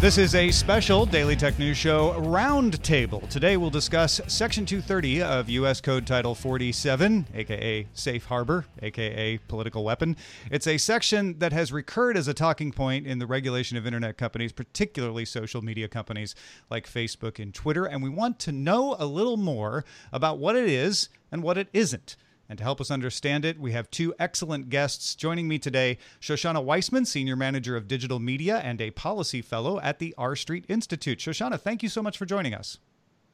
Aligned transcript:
This 0.00 0.16
is 0.16 0.36
a 0.36 0.52
special 0.52 1.06
Daily 1.06 1.34
Tech 1.34 1.58
News 1.58 1.76
Show 1.76 2.12
roundtable. 2.12 3.28
Today 3.28 3.56
we'll 3.56 3.68
discuss 3.68 4.20
Section 4.28 4.64
230 4.64 5.22
of 5.22 5.48
U.S. 5.48 5.80
Code 5.80 6.06
Title 6.06 6.36
47, 6.36 7.26
aka 7.34 7.84
Safe 7.94 8.24
Harbor, 8.24 8.64
aka 8.80 9.38
Political 9.48 9.82
Weapon. 9.82 10.16
It's 10.52 10.68
a 10.68 10.78
section 10.78 11.40
that 11.40 11.52
has 11.52 11.72
recurred 11.72 12.16
as 12.16 12.28
a 12.28 12.32
talking 12.32 12.70
point 12.70 13.08
in 13.08 13.18
the 13.18 13.26
regulation 13.26 13.76
of 13.76 13.86
internet 13.86 14.16
companies, 14.16 14.52
particularly 14.52 15.24
social 15.24 15.62
media 15.62 15.88
companies 15.88 16.36
like 16.70 16.88
Facebook 16.88 17.40
and 17.40 17.52
Twitter. 17.52 17.84
And 17.84 18.00
we 18.00 18.08
want 18.08 18.38
to 18.38 18.52
know 18.52 18.94
a 19.00 19.04
little 19.04 19.36
more 19.36 19.84
about 20.12 20.38
what 20.38 20.54
it 20.54 20.68
is 20.68 21.08
and 21.32 21.42
what 21.42 21.58
it 21.58 21.66
isn't. 21.72 22.14
And 22.48 22.56
to 22.58 22.64
help 22.64 22.80
us 22.80 22.90
understand 22.90 23.44
it, 23.44 23.60
we 23.60 23.72
have 23.72 23.90
two 23.90 24.14
excellent 24.18 24.70
guests 24.70 25.14
joining 25.14 25.48
me 25.48 25.58
today 25.58 25.98
Shoshana 26.20 26.64
Weissman, 26.64 27.04
Senior 27.04 27.36
Manager 27.36 27.76
of 27.76 27.86
Digital 27.86 28.18
Media 28.18 28.58
and 28.58 28.80
a 28.80 28.90
Policy 28.90 29.42
Fellow 29.42 29.78
at 29.80 29.98
the 29.98 30.14
R 30.16 30.34
Street 30.34 30.64
Institute. 30.68 31.18
Shoshana, 31.18 31.60
thank 31.60 31.82
you 31.82 31.90
so 31.90 32.02
much 32.02 32.16
for 32.16 32.24
joining 32.24 32.54
us. 32.54 32.78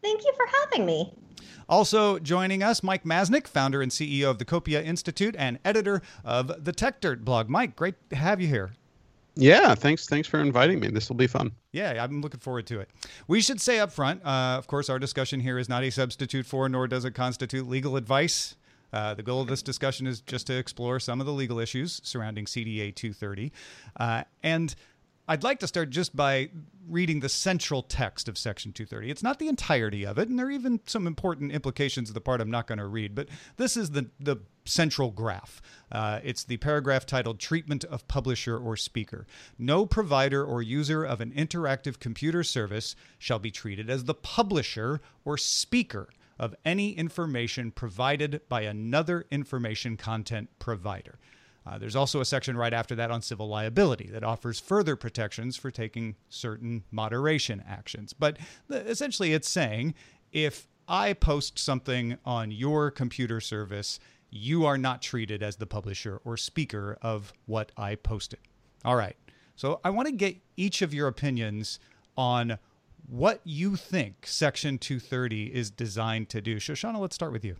Thank 0.03 0.25
you 0.25 0.33
for 0.37 0.47
having 0.61 0.85
me. 0.85 1.15
Also 1.69 2.19
joining 2.19 2.63
us, 2.63 2.83
Mike 2.83 3.05
Masnick, 3.05 3.47
founder 3.47 3.81
and 3.81 3.91
CEO 3.91 4.29
of 4.29 4.39
the 4.39 4.45
Copia 4.45 4.85
Institute 4.85 5.35
and 5.39 5.59
editor 5.65 6.03
of 6.25 6.65
the 6.65 6.73
Techdirt 6.73 7.25
blog. 7.25 7.49
Mike, 7.49 7.77
great 7.77 7.95
to 8.11 8.17
have 8.17 8.41
you 8.41 8.49
here. 8.49 8.73
Yeah, 9.37 9.75
thanks. 9.75 10.07
Thanks 10.07 10.29
for 10.29 10.41
inviting 10.41 10.79
me. 10.79 10.89
This 10.89 11.09
will 11.09 11.17
be 11.17 11.27
fun. 11.27 11.53
Yeah, 11.73 12.03
I'm 12.03 12.21
looking 12.21 12.41
forward 12.41 12.67
to 12.67 12.81
it. 12.81 12.91
We 13.27 13.41
should 13.41 13.61
say 13.61 13.81
up 13.81 13.93
front, 13.93 14.25
uh, 14.25 14.57
of 14.59 14.67
course, 14.67 14.89
our 14.89 14.99
discussion 14.99 15.41
here 15.41 15.59
is 15.59 15.69
not 15.69 15.83
a 15.83 15.91
substitute 15.91 16.47
for, 16.47 16.69
nor 16.69 16.87
does 16.87 17.05
it 17.05 17.13
constitute 17.13 17.69
legal 17.69 17.97
advice. 17.97 18.57
Uh, 18.95 19.13
the 19.13 19.25
goal 19.25 19.41
of 19.41 19.49
this 19.49 19.61
discussion 19.61 20.07
is 20.07 20.21
just 20.21 20.47
to 20.47 20.57
explore 20.57 21.01
some 21.01 21.19
of 21.19 21.27
the 21.27 21.33
legal 21.33 21.59
issues 21.59 22.01
surrounding 22.05 22.45
CDA 22.45 22.95
230. 22.95 23.53
Uh, 23.99 24.23
and 24.45 24.73
I'd 25.27 25.43
like 25.43 25.59
to 25.61 25.67
start 25.67 25.91
just 25.91 26.15
by 26.15 26.51
reading 26.89 27.19
the 27.19 27.29
central 27.29 27.83
text 27.83 28.29
of 28.29 28.39
Section 28.39 28.73
230. 28.73 29.11
It's 29.11 29.23
not 29.23 29.41
the 29.41 29.49
entirety 29.49 30.07
of 30.07 30.17
it, 30.19 30.29
and 30.29 30.39
there 30.39 30.47
are 30.47 30.51
even 30.51 30.79
some 30.87 31.09
important 31.09 31.51
implications 31.51 32.09
of 32.09 32.15
the 32.15 32.21
part 32.21 32.41
I'm 32.41 32.53
not 32.53 32.69
going 32.69 32.79
to 32.79 32.87
read, 32.87 33.17
but 33.17 33.29
this 33.57 33.77
is 33.77 33.91
the, 33.91 34.11
the 34.21 34.37
central 34.65 35.11
graph. 35.11 35.61
Uh, 35.91 36.21
it's 36.23 36.45
the 36.45 36.59
paragraph 36.59 37.05
titled 37.05 37.41
Treatment 37.41 37.83
of 37.85 38.07
Publisher 38.07 38.57
or 38.57 38.77
Speaker. 38.77 39.27
No 39.59 39.87
provider 39.87 40.45
or 40.45 40.63
user 40.63 41.03
of 41.03 41.21
an 41.21 41.33
interactive 41.33 41.99
computer 41.99 42.45
service 42.45 42.95
shall 43.19 43.41
be 43.41 43.51
treated 43.51 43.91
as 43.91 44.05
the 44.05 44.15
publisher 44.15 45.01
or 45.25 45.37
speaker 45.37 46.11
of 46.39 46.55
any 46.65 46.93
information 46.93 47.71
provided 47.71 48.41
by 48.49 48.63
another 48.63 49.27
information 49.31 49.97
content 49.97 50.49
provider. 50.59 51.19
Uh, 51.67 51.79
there's 51.79 51.97
also 51.97 52.21
a 52.21 52.25
section 52.25 52.57
right 52.57 52.75
after 52.75 52.95
that 52.95 53.11
on 53.11 53.23
civil 53.23 53.49
liability 53.49 54.09
that 54.11 54.23
offers 54.23 54.61
further 54.61 54.97
protections 54.97 55.57
for 55.57 55.71
taking 55.71 56.15
certain 56.29 56.85
moderation 56.91 57.63
actions. 57.67 58.13
But 58.13 58.39
essentially, 58.71 59.33
it's 59.33 59.49
saying 59.49 59.95
if 60.33 60.69
I 60.87 61.15
post 61.15 61.59
something 61.59 62.19
on 62.25 62.51
your 62.51 62.91
computer 62.91 63.41
service, 63.41 63.99
you 64.31 64.67
are 64.67 64.77
not 64.77 65.01
treated 65.01 65.43
as 65.43 65.57
the 65.57 65.67
publisher 65.67 66.21
or 66.25 66.37
speaker 66.37 66.99
of 67.01 67.33
what 67.47 67.73
I 67.77 67.95
posted. 67.95 68.41
All 68.85 68.97
right. 68.97 69.17
So 69.57 69.81
I 69.85 69.91
want 69.91 70.09
to 70.09 70.13
get 70.13 70.37
each 70.57 70.83
of 70.83 70.93
your 70.93 71.09
opinions 71.09 71.79
on 72.17 72.59
what 73.07 73.41
you 73.45 73.77
think 73.77 74.27
Section 74.27 74.79
230 74.79 75.55
is 75.55 75.71
designed 75.71 76.29
to 76.31 76.41
do. 76.41 76.57
Shoshana, 76.57 76.99
let's 76.99 77.15
start 77.15 77.33
with 77.33 77.45
you. 77.45 77.57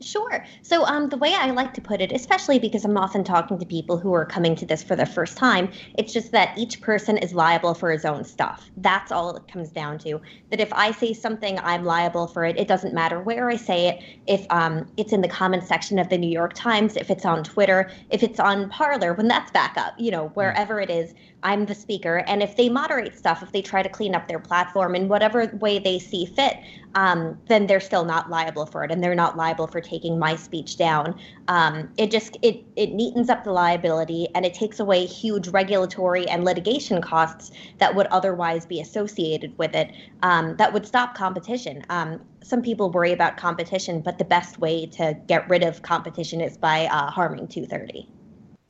Sure. 0.00 0.44
So, 0.62 0.84
um, 0.86 1.08
the 1.08 1.16
way 1.16 1.34
I 1.34 1.50
like 1.50 1.74
to 1.74 1.80
put 1.80 2.00
it, 2.00 2.12
especially 2.12 2.60
because 2.60 2.84
I'm 2.84 2.96
often 2.96 3.24
talking 3.24 3.58
to 3.58 3.66
people 3.66 3.98
who 3.98 4.12
are 4.14 4.24
coming 4.24 4.54
to 4.54 4.64
this 4.64 4.80
for 4.80 4.94
the 4.94 5.04
first 5.04 5.36
time, 5.36 5.70
it's 5.98 6.12
just 6.12 6.30
that 6.30 6.56
each 6.56 6.80
person 6.80 7.18
is 7.18 7.34
liable 7.34 7.74
for 7.74 7.90
his 7.90 8.04
own 8.04 8.22
stuff. 8.22 8.70
That's 8.76 9.10
all 9.10 9.34
it 9.34 9.48
comes 9.48 9.72
down 9.72 9.98
to. 10.00 10.20
That 10.50 10.60
if 10.60 10.72
I 10.72 10.92
say 10.92 11.12
something, 11.14 11.58
I'm 11.64 11.84
liable 11.84 12.28
for 12.28 12.44
it. 12.44 12.56
It 12.56 12.68
doesn't 12.68 12.94
matter 12.94 13.20
where 13.20 13.50
I 13.50 13.56
say 13.56 13.88
it. 13.88 14.00
If 14.28 14.46
um, 14.50 14.86
it's 14.96 15.12
in 15.12 15.20
the 15.20 15.28
comment 15.28 15.64
section 15.64 15.98
of 15.98 16.08
the 16.10 16.18
New 16.18 16.30
York 16.30 16.52
Times, 16.54 16.96
if 16.96 17.10
it's 17.10 17.24
on 17.24 17.42
Twitter, 17.42 17.90
if 18.10 18.22
it's 18.22 18.38
on 18.38 18.68
Parler, 18.70 19.14
when 19.14 19.26
that's 19.26 19.50
back 19.50 19.74
up, 19.76 19.94
you 19.98 20.12
know, 20.12 20.28
wherever 20.34 20.80
it 20.80 20.90
is, 20.90 21.12
I'm 21.42 21.66
the 21.66 21.74
speaker. 21.74 22.18
And 22.28 22.40
if 22.40 22.56
they 22.56 22.68
moderate 22.68 23.16
stuff, 23.16 23.42
if 23.42 23.50
they 23.50 23.62
try 23.62 23.82
to 23.82 23.88
clean 23.88 24.14
up 24.14 24.28
their 24.28 24.38
platform 24.40 24.94
in 24.94 25.08
whatever 25.08 25.50
way 25.60 25.80
they 25.80 25.98
see 25.98 26.24
fit, 26.24 26.56
um, 26.94 27.40
then 27.48 27.66
they're 27.66 27.80
still 27.80 28.04
not 28.04 28.30
liable 28.30 28.66
for 28.66 28.84
it, 28.84 28.90
and 28.90 29.02
they're 29.02 29.14
not 29.14 29.36
liable 29.36 29.66
for 29.66 29.80
taking 29.88 30.18
my 30.18 30.36
speech 30.36 30.76
down. 30.76 31.18
Um, 31.48 31.90
it 31.96 32.10
just 32.10 32.36
it 32.42 32.64
it 32.76 32.92
neatens 32.92 33.30
up 33.30 33.44
the 33.44 33.52
liability, 33.52 34.28
and 34.34 34.44
it 34.44 34.54
takes 34.54 34.80
away 34.80 35.06
huge 35.06 35.48
regulatory 35.48 36.26
and 36.28 36.44
litigation 36.44 37.00
costs 37.00 37.50
that 37.78 37.94
would 37.94 38.06
otherwise 38.08 38.66
be 38.66 38.80
associated 38.80 39.56
with 39.58 39.74
it. 39.74 39.92
Um, 40.22 40.56
that 40.56 40.72
would 40.72 40.86
stop 40.86 41.14
competition. 41.14 41.84
Um, 41.88 42.20
some 42.42 42.62
people 42.62 42.90
worry 42.90 43.12
about 43.12 43.36
competition, 43.36 44.00
but 44.00 44.18
the 44.18 44.24
best 44.24 44.58
way 44.58 44.86
to 44.86 45.16
get 45.26 45.48
rid 45.48 45.62
of 45.62 45.82
competition 45.82 46.40
is 46.40 46.56
by 46.56 46.86
uh, 46.86 47.10
harming 47.10 47.48
230. 47.48 48.08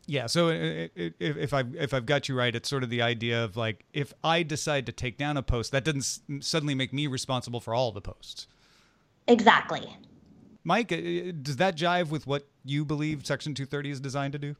Yeah. 0.06 0.26
So 0.26 0.48
if, 0.48 1.12
if 1.20 1.52
I've 1.52 1.74
if 1.76 1.92
I've 1.92 2.06
got 2.06 2.30
you 2.30 2.34
right, 2.34 2.54
it's 2.54 2.68
sort 2.68 2.82
of 2.82 2.88
the 2.88 3.02
idea 3.02 3.44
of 3.44 3.58
like 3.58 3.84
if 3.92 4.14
I 4.24 4.42
decide 4.42 4.86
to 4.86 4.92
take 4.92 5.18
down 5.18 5.36
a 5.36 5.42
post, 5.42 5.70
that 5.72 5.84
doesn't 5.84 6.42
suddenly 6.42 6.74
make 6.74 6.94
me 6.94 7.06
responsible 7.06 7.60
for 7.60 7.74
all 7.74 7.92
the 7.92 8.00
posts. 8.00 8.46
Exactly. 9.26 9.94
Mike, 10.68 10.92
uh, 10.92 11.32
does 11.40 11.56
that 11.56 11.76
jive 11.76 12.10
with 12.10 12.26
what 12.26 12.46
you 12.62 12.84
believe 12.84 13.24
Section 13.24 13.54
230 13.54 13.90
is 13.90 14.00
designed 14.00 14.34
to 14.34 14.38
do? 14.38 14.54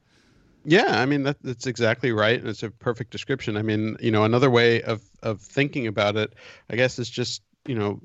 Yeah, 0.65 1.03
I 1.03 1.05
mean 1.05 1.25
that, 1.25 1.37
that's 1.43 1.67
exactly 1.67 2.13
right. 2.13 2.43
It's 2.43 2.63
a 2.63 2.71
perfect 2.71 3.11
description. 3.11 3.59
I 3.59 3.63
mean, 3.63 3.95
you 4.01 4.11
know, 4.11 4.25
another 4.25 4.51
way 4.51 4.81
of 4.83 5.03
of 5.23 5.43
thinking 5.43 5.87
about 5.87 6.17
it, 6.17 6.33
I 6.71 6.77
guess, 6.77 6.99
is 6.99 7.11
just 7.11 7.43
you 7.67 7.75
know, 7.75 8.01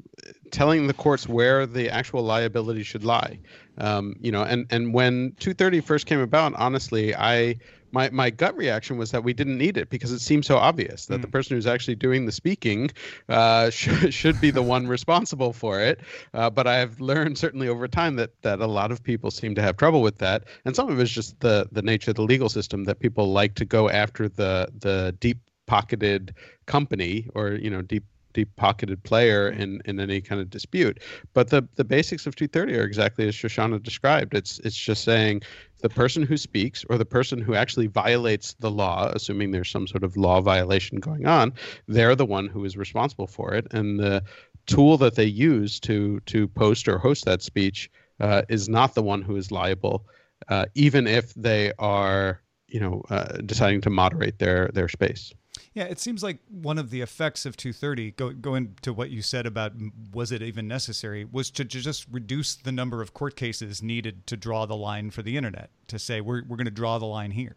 telling 0.52 0.88
the 0.88 0.94
courts 0.94 1.30
where 1.30 1.66
the 1.66 1.90
actual 1.90 2.24
liability 2.24 2.84
should 2.84 3.06
lie. 3.06 3.40
Um, 3.78 4.18
you 4.20 4.34
know, 4.34 4.44
and 4.44 4.68
and 4.70 4.94
when 4.94 5.32
230 5.40 5.80
first 5.80 6.06
came 6.06 6.20
about, 6.20 6.54
honestly, 6.56 7.16
I 7.16 7.56
my 7.94 8.10
my 8.10 8.30
gut 8.30 8.58
reaction 8.58 8.98
was 8.98 9.12
that 9.12 9.24
we 9.24 9.34
didn't 9.34 9.58
need 9.58 9.78
it 9.78 9.90
because 9.90 10.12
it 10.12 10.20
seemed 10.20 10.46
so 10.46 10.58
obvious 10.58 11.06
that 11.06 11.20
mm. 11.20 11.22
the 11.22 11.28
person 11.28 11.56
who's 11.56 11.68
actually 11.68 11.96
doing 11.96 12.26
the 12.26 12.32
speaking 12.32 12.90
uh, 13.30 13.70
should 13.80 14.14
should 14.14 14.42
be 14.42 14.52
the 14.52 14.62
one 14.62 14.88
responsible 14.88 15.54
for 15.54 15.80
it. 15.80 16.02
Uh, 16.34 16.50
but 16.50 16.68
I 16.68 16.78
have 16.78 17.00
learned 17.00 17.38
certainly 17.38 17.68
over 17.68 17.88
time 17.88 18.16
that 18.18 18.42
that 18.42 18.60
a 18.60 18.68
lot 18.68 18.92
of 18.92 19.04
people 19.04 19.32
seem 19.32 19.56
to 19.56 19.62
have 19.62 19.78
trouble 19.78 20.02
with 20.02 20.18
that, 20.18 20.46
and 20.66 20.76
some 20.76 20.90
of 20.90 21.00
it 21.00 21.04
is 21.04 21.12
just 21.12 21.40
the 21.40 21.68
the 21.72 21.82
nature 21.82 22.12
of 22.12 22.16
the 22.16 22.24
legal 22.24 22.50
system 22.50 22.84
that 22.86 23.00
people 23.00 23.32
like 23.32 23.54
to 23.56 23.66
go 23.66 23.90
after 23.90 24.28
the 24.28 24.68
the 24.80 25.16
deep 25.20 25.38
pocketed 25.66 26.36
company 26.66 27.30
or 27.36 27.52
you 27.52 27.70
know 27.70 27.82
deep 27.82 28.04
deep 28.34 28.56
pocketed 28.56 29.04
player 29.04 29.50
in 29.50 29.82
in 29.86 30.00
any 30.00 30.22
kind 30.22 30.42
of 30.42 30.50
dispute. 30.50 31.00
But 31.34 31.50
the 31.50 31.68
the 31.76 31.84
basics 31.84 32.26
of 32.28 32.36
230 32.36 32.78
are 32.78 32.84
exactly 32.84 33.28
as 33.28 33.36
Shoshana 33.36 33.82
described. 33.82 34.34
It's 34.34 34.60
it's 34.60 34.78
just 34.78 35.04
saying 35.04 35.44
the 35.82 35.90
person 35.90 36.24
who 36.24 36.38
speaks 36.38 36.86
or 36.90 36.98
the 36.98 37.06
person 37.06 37.42
who 37.42 37.56
actually 37.56 37.88
violates 37.88 38.54
the 38.60 38.72
law, 38.72 39.12
assuming 39.14 39.52
there's 39.52 39.70
some 39.70 39.86
sort 39.86 40.04
of 40.04 40.16
law 40.16 40.40
violation 40.40 41.00
going 41.00 41.26
on, 41.26 41.54
they're 41.88 42.16
the 42.16 42.26
one 42.26 42.48
who 42.48 42.64
is 42.64 42.78
responsible 42.78 43.28
for 43.28 43.54
it. 43.54 43.68
And 43.72 44.00
the 44.00 44.24
tool 44.66 44.98
that 44.98 45.16
they 45.16 45.26
use 45.26 45.80
to 45.82 46.20
to 46.22 46.48
post 46.48 46.88
or 46.88 46.98
host 46.98 47.26
that 47.26 47.42
speech 47.42 47.90
uh, 48.20 48.44
is 48.50 48.70
not 48.70 48.96
the 48.96 49.04
one 49.04 49.22
who 49.22 49.36
is 49.36 49.52
liable, 49.52 50.06
uh, 50.48 50.66
even 50.76 51.08
if 51.08 51.34
they 51.34 51.74
are 51.80 52.42
you 52.68 52.80
know 52.80 53.04
uh, 53.10 53.38
deciding 53.46 53.82
to 53.82 53.90
moderate 53.90 54.40
their 54.40 54.70
their 54.74 54.88
space. 54.88 55.34
Yeah, 55.74 55.86
it 55.86 56.00
seems 56.00 56.24
like 56.24 56.40
one 56.50 56.78
of 56.78 56.90
the 56.90 57.02
effects 57.02 57.46
of 57.46 57.58
230, 57.58 58.12
go, 58.12 58.32
going 58.32 58.76
to 58.82 58.94
what 58.94 59.10
you 59.10 59.22
said 59.22 59.46
about 59.46 59.74
was 60.12 60.32
it 60.32 60.42
even 60.42 60.68
necessary, 60.68 61.26
was 61.26 61.50
to, 61.52 61.64
just 61.64 62.06
reduce 62.12 62.56
the 62.56 62.72
number 62.72 63.02
of 63.02 63.14
court 63.14 63.36
cases 63.36 63.82
needed 63.82 64.26
to 64.28 64.38
draw 64.38 64.66
the 64.66 64.76
line 64.76 65.10
for 65.10 65.22
the 65.22 65.38
internet, 65.38 65.70
to 65.88 66.00
say 66.00 66.22
we're, 66.22 66.44
we're 66.48 66.58
going 66.58 66.66
to 66.66 66.72
draw 66.72 66.98
the 66.98 67.06
line 67.06 67.32
here. 67.32 67.56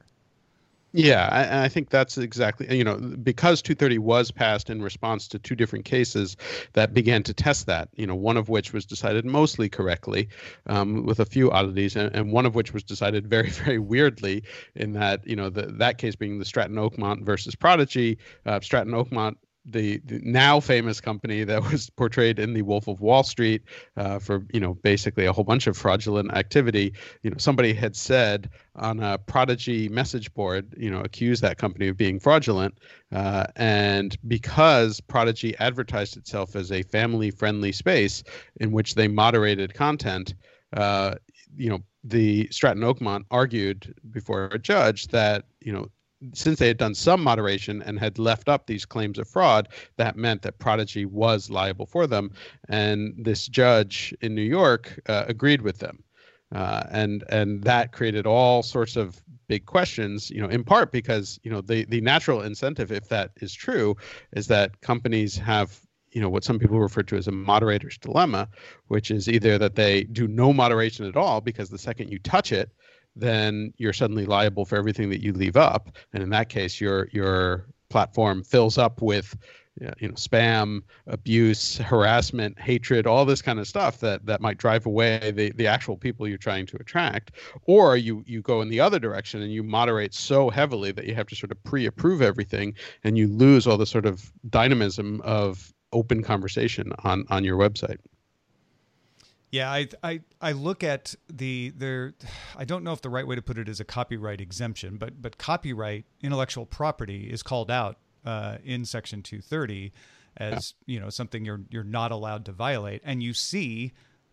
Yeah, 0.97 1.29
I, 1.31 1.65
I, 1.65 1.69
think 1.69 1.91
that's 1.91 2.17
exactly 2.17 2.75
you 2.75 2.83
know 2.83 2.97
because 2.97 3.61
230 3.61 3.99
was 3.99 4.31
passed 4.31 4.71
in 4.71 4.81
response 4.81 5.29
to 5.29 5.39
two 5.39 5.55
different 5.55 5.85
cases 5.85 6.39
that 6.73 6.95
began 6.95 7.23
to 7.25 7.35
test 7.35 7.67
that. 7.67 7.91
You 7.97 8.07
know, 8.07 8.15
one 8.15 8.39
of 8.39 8.49
which 8.49 8.73
was 8.73 8.87
decided 8.87 9.27
mostly 9.27 9.69
correctly, 9.69 10.31
um, 10.69 11.05
with 11.05 11.21
a 11.21 11.27
few 11.27 11.51
oddities, 11.51 11.97
and, 11.97 12.15
and, 12.15 12.33
one 12.33 12.47
of 12.47 12.55
which 12.55 12.73
was 12.73 12.83
decided 12.83 13.27
very 13.37 13.51
very 13.51 13.79
weirdly 13.79 14.43
in 14.75 14.95
that 14.95 15.27
you 15.27 15.37
know 15.37 15.51
the, 15.51 15.67
that 15.67 15.99
case 15.99 16.17
being 16.17 16.39
the 16.39 16.47
Stratton 16.47 16.77
Oakmont 16.77 17.27
versus 17.27 17.55
Prodigy. 17.55 18.17
Uh, 18.47 18.59
Stratton 18.61 18.95
Oakmont 18.95 19.37
the, 19.69 19.99
the, 20.05 20.21
now 20.23 20.61
famous 20.61 21.01
company 21.01 21.45
that 21.45 21.63
was 21.71 21.91
portrayed 21.97 22.39
in 22.39 22.55
the 22.55 22.63
Wolf 22.63 22.87
of 22.87 23.01
Wall 23.01 23.23
Street 23.23 23.63
uh, 23.97 24.19
for 24.19 24.47
you 24.53 24.61
know 24.61 24.75
basically 24.75 25.27
a 25.27 25.33
whole 25.33 25.45
bunch 25.45 25.67
of 25.67 25.77
fraudulent 25.77 26.33
activity. 26.33 26.93
You 27.23 27.31
know 27.31 27.37
somebody 27.39 27.73
had 27.73 27.97
said 27.97 28.51
on 28.77 29.01
a 29.01 29.19
Prodigy 29.19 29.89
message 29.89 30.33
board, 30.35 30.75
you 30.77 30.91
know, 30.91 31.01
accused 31.01 31.43
that 31.43 31.59
company 31.59 31.89
of 31.89 31.97
being 31.97 32.21
fraudulent, 32.21 32.79
uh, 33.13 33.47
and 33.57 34.17
because 34.29 35.01
Prodigy 35.01 35.57
advertised 35.59 36.17
itself 36.17 36.55
as 36.55 36.71
a 36.71 36.83
family-friendly 36.83 37.73
space 37.73 38.23
in 38.61 38.71
which 38.71 38.95
they 38.95 39.09
moderated 39.09 39.75
content, 39.75 40.35
uh, 40.77 41.15
you 41.57 41.71
know 41.71 41.81
the 42.05 42.49
Stratton 42.51 42.83
Oakmont 42.83 43.25
argued 43.31 43.95
before 44.13 44.45
a 44.47 44.59
judge 44.59 45.09
that 45.09 45.45
you 45.61 45.73
know 45.73 45.89
since 46.33 46.59
they 46.59 46.69
had 46.69 46.79
done 46.79 46.95
some 46.95 47.23
moderation 47.23 47.83
and 47.83 47.99
had 47.99 48.19
left 48.19 48.49
up 48.49 48.67
these 48.67 48.85
claims 48.85 49.19
of 49.19 49.29
fraud, 49.29 49.69
that 49.97 50.17
meant 50.17 50.43
that 50.43 50.59
Prodigy 50.59 51.05
was 51.05 51.51
liable 51.51 51.87
for 51.87 52.07
them. 52.07 52.33
And 52.69 53.15
this 53.19 53.47
judge 53.47 54.15
in 54.21 54.35
New 54.35 54.43
York 54.43 55.01
uh, 55.09 55.25
agreed 55.29 55.63
with 55.63 55.79
them. 55.79 56.03
Uh, 56.55 56.85
and 56.91 57.25
and 57.29 57.65
that 57.65 57.91
created 57.91 58.25
all 58.25 58.63
sorts 58.63 58.95
of 58.95 59.21
big 59.49 59.67
questions, 59.67 60.31
you 60.31 60.41
know, 60.41 60.49
in 60.49 60.63
part 60.63 60.93
because 60.93 61.41
you 61.43 61.51
know 61.51 61.61
the 61.61 61.85
the 61.87 62.01
natural 62.01 62.41
incentive, 62.41 62.93
if 62.93 63.09
that 63.09 63.33
is 63.41 63.53
true, 63.53 63.97
is 64.33 64.47
that 64.47 64.81
companies 64.81 65.37
have 65.37 65.81
you 66.13 66.21
know 66.21 66.29
what 66.29 66.45
some 66.45 66.59
people 66.59 66.79
refer 66.79 67.03
to 67.03 67.17
as 67.17 67.27
a 67.27 67.33
moderator's 67.33 67.99
dilemma, 67.99 68.49
which 68.87 69.11
is 69.11 69.29
either 69.29 69.59
that 69.59 69.75
they 69.75 70.05
do 70.05 70.29
no 70.29 70.53
moderation 70.53 71.05
at 71.05 71.17
all 71.17 71.41
because 71.41 71.69
the 71.69 71.79
second 71.79 72.11
you 72.11 72.19
touch 72.21 72.53
it, 72.53 72.71
then 73.17 73.73
you're 73.79 73.93
suddenly 73.93 74.27
liable 74.27 74.65
for 74.65 74.77
everything 74.77 75.11
that 75.11 75.23
you 75.23 75.33
leave 75.33 75.57
up. 75.57 75.91
And 76.13 76.23
in 76.23 76.31
that 76.31 76.49
case, 76.49 76.81
your 76.81 77.09
your 77.13 77.67
platform 77.89 78.43
fills 78.43 78.79
up 78.79 79.01
with 79.01 79.37
you 79.81 80.09
know 80.09 80.15
spam 80.15 80.81
abuse 81.07 81.77
harassment 81.79 82.59
hatred 82.59 83.07
all 83.07 83.27
this 83.27 83.43
kind 83.43 83.59
of 83.59 83.69
stuff 83.69 84.01
that 84.01 84.25
that 84.25 84.41
might 84.41 84.57
drive 84.57 84.87
away 84.87 85.31
the 85.37 85.53
the 85.53 85.67
actual 85.67 85.97
people 85.97 86.27
you're 86.27 86.39
trying 86.39 86.65
to 86.65 86.77
attract 86.79 87.33
or 87.67 87.97
you 87.97 88.25
you 88.27 88.41
go 88.41 88.63
in 88.63 88.71
the 88.71 88.81
other 88.81 88.99
direction 88.99 89.43
and 89.43 89.53
you 89.53 89.63
moderate 89.63 90.15
so 90.15 90.49
heavily 90.49 90.93
that 90.93 91.05
you 91.05 91.15
have 91.15 91.27
to 91.27 91.37
sort 91.37 91.53
of 91.53 91.63
pre-approve 91.65 92.23
everything 92.23 92.75
and 93.05 93.19
you 93.19 93.29
lose 93.29 93.67
all 93.67 93.77
the 93.77 93.87
sort 93.87 94.07
of 94.07 94.33
dynamism 94.49 95.21
of 95.23 95.75
open 95.93 96.23
conversation 96.23 96.91
on 97.05 97.25
on 97.29 97.45
your 97.45 97.59
website 97.59 97.99
yeah, 99.57 99.73
I, 99.73 99.89
I 100.03 100.21
I 100.41 100.53
look 100.53 100.85
at 100.85 101.15
the 101.33 101.73
there. 101.75 102.13
I 102.57 102.67
don't 102.67 102.85
know 102.85 102.93
if 102.93 103.01
the 103.01 103.09
right 103.09 103.27
way 103.27 103.37
to 103.37 103.43
put 103.43 103.57
it 103.57 103.71
is 103.71 103.81
a 103.81 103.85
copyright 103.85 104.41
exemption, 104.41 104.99
but 104.99 105.23
but 105.23 105.39
copyright 105.39 106.05
intellectual 106.23 106.67
property 106.67 107.31
is 107.31 107.43
called 107.43 107.71
out 107.71 107.97
uh, 108.27 108.59
in 108.63 108.85
Section 108.85 109.23
230 109.23 109.93
as 110.37 110.75
yeah. 110.85 110.95
you 110.95 111.01
know 111.01 111.09
something 111.09 111.47
you're 111.47 111.63
you're 111.71 111.85
not 111.85 112.13
allowed 112.13 112.45
to 112.45 112.53
violate, 112.53 113.01
and 113.03 113.23
you 113.23 113.33
see 113.33 113.93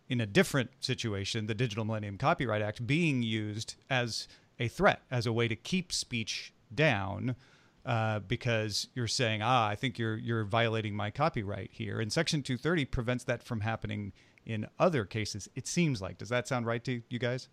in 0.09 0.19
a 0.19 0.25
different 0.25 0.71
situation 0.81 1.47
the 1.47 1.55
Digital 1.55 1.85
Millennium 1.85 2.17
Copyright 2.17 2.61
Act 2.61 2.85
being 2.85 3.23
used 3.23 3.75
as 3.89 4.27
a 4.59 4.67
threat, 4.67 5.03
as 5.09 5.25
a 5.25 5.31
way 5.31 5.47
to 5.47 5.55
keep 5.55 5.93
speech 5.93 6.53
down. 6.73 7.35
Uh, 7.85 8.19
because 8.19 8.87
you're 8.95 9.09
saying, 9.09 9.41
ah, 9.41 9.67
I 9.67 9.75
think 9.75 9.99
you're 9.99 10.15
you're 10.15 10.45
violating 10.45 10.95
my 10.95 11.11
copyright 11.11 11.69
here, 11.73 11.99
and 11.99 12.11
Section 12.13 12.41
230 12.41 12.85
prevents 12.85 13.25
that 13.25 13.43
from 13.43 13.59
happening 13.59 14.13
in 14.45 14.67
other 14.79 15.05
cases. 15.05 15.49
It 15.55 15.67
seems 15.67 16.01
like. 16.01 16.17
Does 16.17 16.29
that 16.29 16.47
sound 16.47 16.65
right 16.65 16.83
to 16.83 17.01
you 17.09 17.19
guys? 17.19 17.49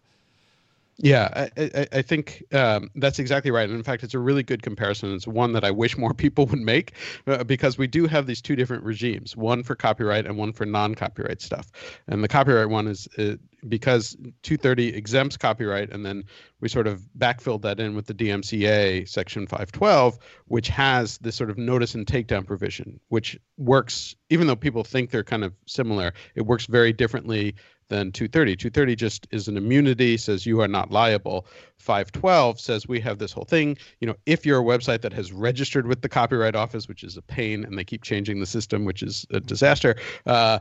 Yeah, 1.03 1.49
I, 1.57 1.71
I, 1.75 1.87
I 1.93 2.03
think 2.03 2.45
um, 2.53 2.91
that's 2.95 3.19
exactly 3.19 3.51
right. 3.51 3.67
And 3.67 3.75
in 3.75 3.83
fact, 3.83 4.03
it's 4.03 4.13
a 4.13 4.19
really 4.19 4.43
good 4.43 4.63
comparison. 4.63 5.15
It's 5.15 5.27
one 5.27 5.53
that 5.55 5.65
I 5.65 5.71
wish 5.71 5.97
more 5.97 6.13
people 6.15 6.45
would 6.47 6.61
make 6.61 6.93
uh, 7.27 7.43
because 7.45 7.79
we 7.79 7.87
do 7.87 8.07
have 8.07 8.27
these 8.27 8.43
two 8.43 8.55
different 8.55 8.85
regimes 8.85 9.35
one 9.35 9.63
for 9.63 9.75
copyright 9.75 10.27
and 10.27 10.37
one 10.37 10.53
for 10.53 10.67
non 10.67 10.95
copyright 10.95 11.41
stuff. 11.41 11.71
And 12.07 12.23
the 12.23 12.29
copyright 12.29 12.69
one 12.69 12.87
is 12.87 13.09
uh, 13.17 13.37
because 13.67 14.15
230 14.43 14.89
exempts 14.95 15.39
copyright, 15.39 15.91
and 15.91 16.05
then 16.05 16.25
we 16.61 16.69
sort 16.69 16.87
of 16.87 17.01
backfilled 17.17 17.63
that 17.63 17.81
in 17.81 17.95
with 17.95 18.07
the 18.07 18.15
DMCA 18.15 19.09
section 19.09 19.47
512, 19.47 20.19
which 20.49 20.69
has 20.69 21.17
this 21.19 21.35
sort 21.35 21.49
of 21.49 21.57
notice 21.57 21.95
and 21.95 22.07
takedown 22.07 22.47
provision, 22.47 23.01
which 23.09 23.39
works, 23.57 24.15
even 24.29 24.47
though 24.47 24.57
people 24.57 24.85
think 24.85 25.11
they're 25.11 25.25
kind 25.25 25.45
of 25.45 25.55
similar, 25.67 26.13
it 26.35 26.43
works 26.43 26.67
very 26.67 26.93
differently 26.93 27.55
than 27.91 28.11
230. 28.13 28.57
230 28.57 28.97
just 28.97 29.29
is 29.31 29.47
an 29.49 29.59
immunity, 29.59 30.17
says 30.17 30.47
you 30.47 30.61
are 30.61 30.69
not 30.69 30.91
liable. 30.91 31.47
512 31.79 32.59
says 32.59 32.89
we 32.89 33.01
have 33.01 33.19
this 33.19 33.33
whole 33.33 33.45
thing. 33.45 33.77
You 34.01 34.07
know, 34.07 34.17
if 34.25 34.47
you're 34.47 34.61
a 34.61 34.65
website 34.65 35.03
that 35.03 35.13
has 35.13 35.33
registered 35.33 35.87
with 35.87 36.01
the 36.01 36.09
Copyright 36.09 36.57
Office, 36.57 36.89
which 36.89 37.05
is 37.05 37.19
a 37.19 37.23
pain, 37.23 37.65
and 37.65 37.77
they 37.77 37.85
keep 37.85 38.03
changing 38.03 38.41
the 38.41 38.47
system, 38.47 38.87
which 38.87 39.03
is 39.03 39.27
a 39.31 39.41
disaster, 39.41 39.97
uh, 40.25 40.61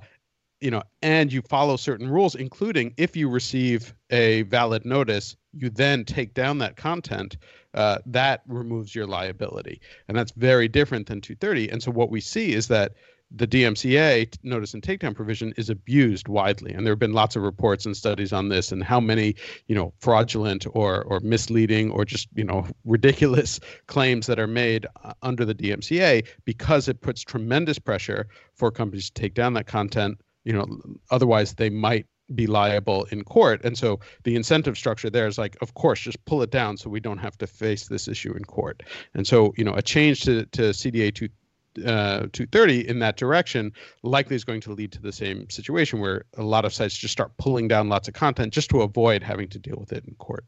you 0.60 0.72
know, 0.72 0.84
and 1.02 1.32
you 1.32 1.42
follow 1.42 1.78
certain 1.78 2.10
rules, 2.10 2.36
including 2.36 2.94
if 2.98 3.16
you 3.16 3.30
receive 3.30 3.94
a 4.10 4.42
valid 4.44 4.86
notice, 4.86 5.38
you 5.54 5.70
then 5.70 6.04
take 6.04 6.34
down 6.34 6.58
that 6.58 6.76
content, 6.76 7.38
uh, 7.74 8.00
that 8.06 8.42
removes 8.48 8.94
your 8.94 9.08
liability. 9.08 9.80
And 10.08 10.18
that's 10.18 10.34
very 10.34 10.68
different 10.68 11.08
than 11.08 11.22
230. 11.22 11.70
And 11.70 11.82
so 11.82 11.92
what 11.92 12.10
we 12.10 12.20
see 12.20 12.54
is 12.54 12.68
that 12.68 12.94
the 13.32 13.48
DMCA 13.48 14.38
notice 14.44 14.74
and 14.74 14.82
takedown 14.82 15.16
provision 15.16 15.54
is 15.58 15.70
abused 15.70 16.28
widely, 16.28 16.74
and 16.74 16.86
there 16.86 16.92
have 16.92 17.00
been 17.00 17.14
lots 17.14 17.36
of 17.36 17.44
reports 17.44 17.86
and 17.86 17.96
studies 17.96 18.34
on 18.34 18.50
this 18.50 18.72
and 18.72 18.84
how 18.84 19.00
many, 19.00 19.36
you 19.68 19.76
know, 19.76 19.94
fraudulent 20.00 20.66
or 20.74 21.04
or 21.04 21.20
misleading 21.20 21.92
or 21.92 22.06
just 22.06 22.28
you 22.36 22.44
know 22.44 22.66
ridiculous 22.86 23.60
claims 23.88 24.28
that 24.28 24.40
are 24.40 24.48
made 24.48 24.86
uh, 25.04 25.14
under 25.22 25.46
the 25.46 25.56
DMCA 25.56 26.26
because 26.46 26.88
it 26.88 27.02
puts 27.02 27.22
tremendous 27.22 27.78
pressure 27.78 28.28
for 28.56 28.72
companies 28.72 29.10
to 29.10 29.22
take 29.22 29.34
down 29.34 29.54
that 29.54 29.68
content 29.68 30.20
you 30.44 30.54
know 30.54 30.66
otherwise 31.12 31.54
they 31.54 31.70
might 31.70 32.06
be 32.36 32.48
liable 32.48 33.06
in 33.06 33.24
court. 33.24 33.62
And 33.64 33.78
so 33.78 34.00
the 34.24 34.36
incentive 34.36 34.78
structure 34.78 35.10
there 35.10 35.28
is 35.28 35.38
like 35.38 35.58
of 35.62 35.74
course 35.74 36.00
just 36.00 36.24
pull 36.26 36.42
it 36.42 36.52
down 36.52 36.78
so 36.78 36.90
we 36.90 37.00
don't 37.00 37.18
have 37.18 37.38
to 37.40 37.48
face 37.48 37.88
this 37.88 38.08
issue 38.08 38.34
in 38.34 38.46
court. 38.46 38.84
And 39.14 39.26
so 39.26 39.54
you 39.58 39.64
know 39.64 39.74
a 39.74 39.82
change 39.82 40.24
to, 40.26 40.46
to 40.48 40.62
cda 40.70 41.14
2 41.14 41.30
uh, 41.78 42.28
230 42.34 42.88
in 42.88 43.00
that 43.00 43.18
direction 43.18 43.72
likely 44.04 44.36
is 44.36 44.44
going 44.44 44.62
to 44.62 44.74
lead 44.74 44.92
to 44.92 45.02
the 45.02 45.12
same 45.12 45.50
situation 45.50 46.00
where 46.00 46.26
a 46.38 46.44
lot 46.44 46.66
of 46.66 46.74
sites 46.74 46.98
just 46.98 47.12
start 47.12 47.36
pulling 47.38 47.68
down 47.68 47.90
lots 47.90 48.08
of 48.08 48.14
content 48.14 48.54
just 48.54 48.70
to 48.70 48.82
avoid 48.82 49.24
having 49.24 49.48
to 49.50 49.60
deal 49.60 49.78
with 49.78 49.94
it 49.94 50.04
in 50.06 50.16
court. 50.16 50.46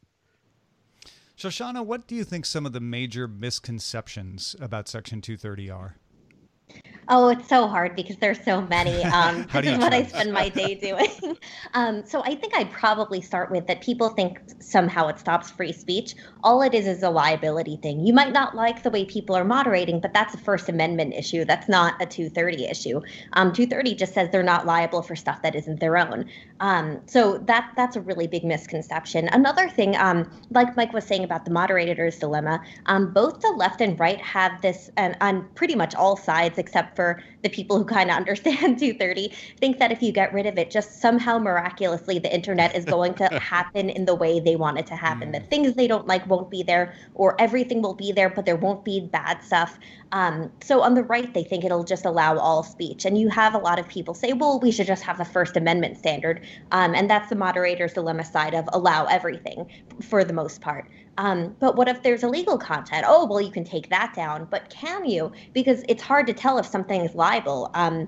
Shoshana, 1.38 1.84
what 1.84 2.08
do 2.08 2.16
you 2.16 2.24
think 2.24 2.46
some 2.46 2.66
of 2.66 2.74
the 2.74 2.80
major 2.80 3.28
misconceptions 3.28 4.56
about 4.60 4.88
Section 4.88 5.22
230 5.22 5.70
are? 5.72 5.96
Oh, 7.14 7.28
it's 7.28 7.50
so 7.50 7.68
hard 7.68 7.98
because 7.98 8.16
there's 8.18 8.42
so 8.44 8.62
many. 8.62 9.02
Um, 9.12 9.46
this 9.52 9.66
is 9.66 9.78
what 9.78 9.94
I 9.94 10.06
spend 10.06 10.32
my 10.32 10.48
day 10.48 10.74
doing. 10.76 11.38
um, 11.74 12.06
so 12.06 12.24
I 12.24 12.34
think 12.34 12.56
I'd 12.56 12.72
probably 12.72 13.20
start 13.20 13.52
with 13.52 13.68
that 13.68 13.82
people 13.82 14.10
think 14.10 14.40
somehow 14.60 15.10
it 15.10 15.20
stops 15.20 15.52
free 15.52 15.74
speech. 15.74 16.16
All 16.44 16.62
it 16.62 16.74
is 16.74 16.88
is 16.88 17.04
a 17.04 17.10
liability 17.10 17.78
thing. 17.84 18.06
You 18.06 18.14
might 18.14 18.32
not 18.32 18.56
like 18.56 18.84
the 18.84 18.90
way 18.90 19.04
people 19.04 19.36
are 19.36 19.44
moderating, 19.44 20.00
but 20.00 20.14
that's 20.14 20.34
a 20.34 20.38
First 20.38 20.70
Amendment 20.70 21.14
issue. 21.14 21.44
That's 21.44 21.68
not 21.68 22.02
a 22.02 22.06
230 22.06 22.68
issue. 22.68 23.02
Um, 23.34 23.52
230 23.52 23.96
just 23.96 24.14
says 24.14 24.30
they're 24.32 24.44
not 24.44 24.66
liable 24.66 25.02
for 25.02 25.16
stuff 25.16 25.42
that 25.42 25.56
isn't 25.56 25.82
their 25.82 25.98
own. 25.98 26.26
Um, 26.62 27.02
so 27.06 27.40
that 27.48 27.74
that's 27.76 27.98
a 27.98 28.02
really 28.02 28.28
big 28.28 28.46
misconception. 28.46 29.28
Another 29.30 29.68
thing, 29.68 29.98
um, 29.98 30.30
like 30.52 30.78
Mike 30.78 30.94
was 30.94 31.04
saying 31.04 31.26
about 31.26 31.44
the 31.44 31.52
moderator's 31.52 32.18
dilemma, 32.18 32.62
um, 32.86 33.12
both 33.12 33.42
the 33.42 33.50
left 33.50 33.82
and 33.82 34.00
right 34.00 34.22
have 34.22 34.62
this, 34.62 34.90
and 34.96 35.18
on 35.20 35.50
pretty 35.56 35.76
much 35.76 35.96
all 35.96 36.16
sides 36.16 36.58
except 36.62 36.96
for 36.96 37.22
the 37.44 37.50
people 37.50 37.78
who 37.78 37.84
kind 37.84 38.10
of 38.10 38.16
understand 38.16 38.80
230 38.80 39.34
think 39.60 39.80
that 39.80 39.92
if 39.92 40.02
you 40.02 40.14
get 40.14 40.34
rid 40.34 40.46
of 40.46 40.58
it, 40.58 40.72
just 40.72 41.02
somehow 41.02 41.38
miraculously 41.38 42.20
the 42.20 42.34
internet 42.34 42.74
is 42.76 42.86
going 42.86 43.14
to 43.16 43.28
happen 43.40 43.90
in 43.90 44.06
the 44.06 44.16
way 44.16 44.40
they 44.40 44.56
want 44.56 44.78
it 44.78 44.86
to 44.88 44.96
happen. 44.96 45.30
Mm. 45.30 45.34
The 45.34 45.48
things 45.48 45.74
they 45.74 45.88
don't 45.88 46.08
like 46.08 46.26
won't 46.28 46.50
be 46.50 46.64
there, 46.64 46.94
or 47.16 47.36
everything 47.42 47.82
will 47.82 47.96
be 47.96 48.12
there, 48.12 48.30
but 48.30 48.46
there 48.46 48.56
won't 48.56 48.86
be 48.86 49.02
bad 49.02 49.44
stuff. 49.44 49.78
Um, 50.14 50.52
so 50.62 50.82
on 50.82 50.94
the 50.94 51.04
right, 51.04 51.34
they 51.34 51.44
think 51.44 51.66
it'll 51.66 51.84
just 51.84 52.06
allow 52.06 52.38
all 52.38 52.64
speech. 52.64 53.06
And 53.06 53.18
you 53.18 53.30
have 53.30 53.54
a 53.54 53.58
lot 53.58 53.80
of 53.80 53.88
people 53.88 54.14
say, 54.14 54.34
well, 54.34 54.60
we 54.60 54.72
should 54.72 54.88
just 54.88 55.04
have 55.04 55.18
the 55.18 55.26
First 55.26 55.58
Amendment 55.58 55.98
standard. 55.98 56.46
Um, 56.72 56.94
and 56.96 57.10
that's 57.10 57.30
the 57.30 57.36
moderator's 57.36 57.94
dilemma 57.94 58.24
side 58.24 58.54
of 58.54 58.70
allow 58.74 59.06
everything 59.06 59.68
for 60.02 60.24
the 60.24 60.34
most 60.34 60.62
part. 60.62 60.88
Um, 61.18 61.56
but 61.60 61.76
what 61.76 61.88
if 61.88 62.04
there's 62.04 62.24
illegal 62.24 62.58
content? 62.58 63.06
Oh, 63.08 63.26
well, 63.26 63.42
you 63.42 63.52
can 63.52 63.64
take 63.64 63.90
that 63.90 64.14
down. 64.16 64.48
But 64.50 64.70
can 64.70 65.06
you? 65.06 65.32
Because 65.54 65.84
it's 65.90 66.02
hard 66.02 66.28
to 66.28 66.34
tell 66.34 66.58
if 66.58 66.66
something 66.66 67.02
is 67.02 67.16
liable. 67.16 67.70
Um, 67.74 68.08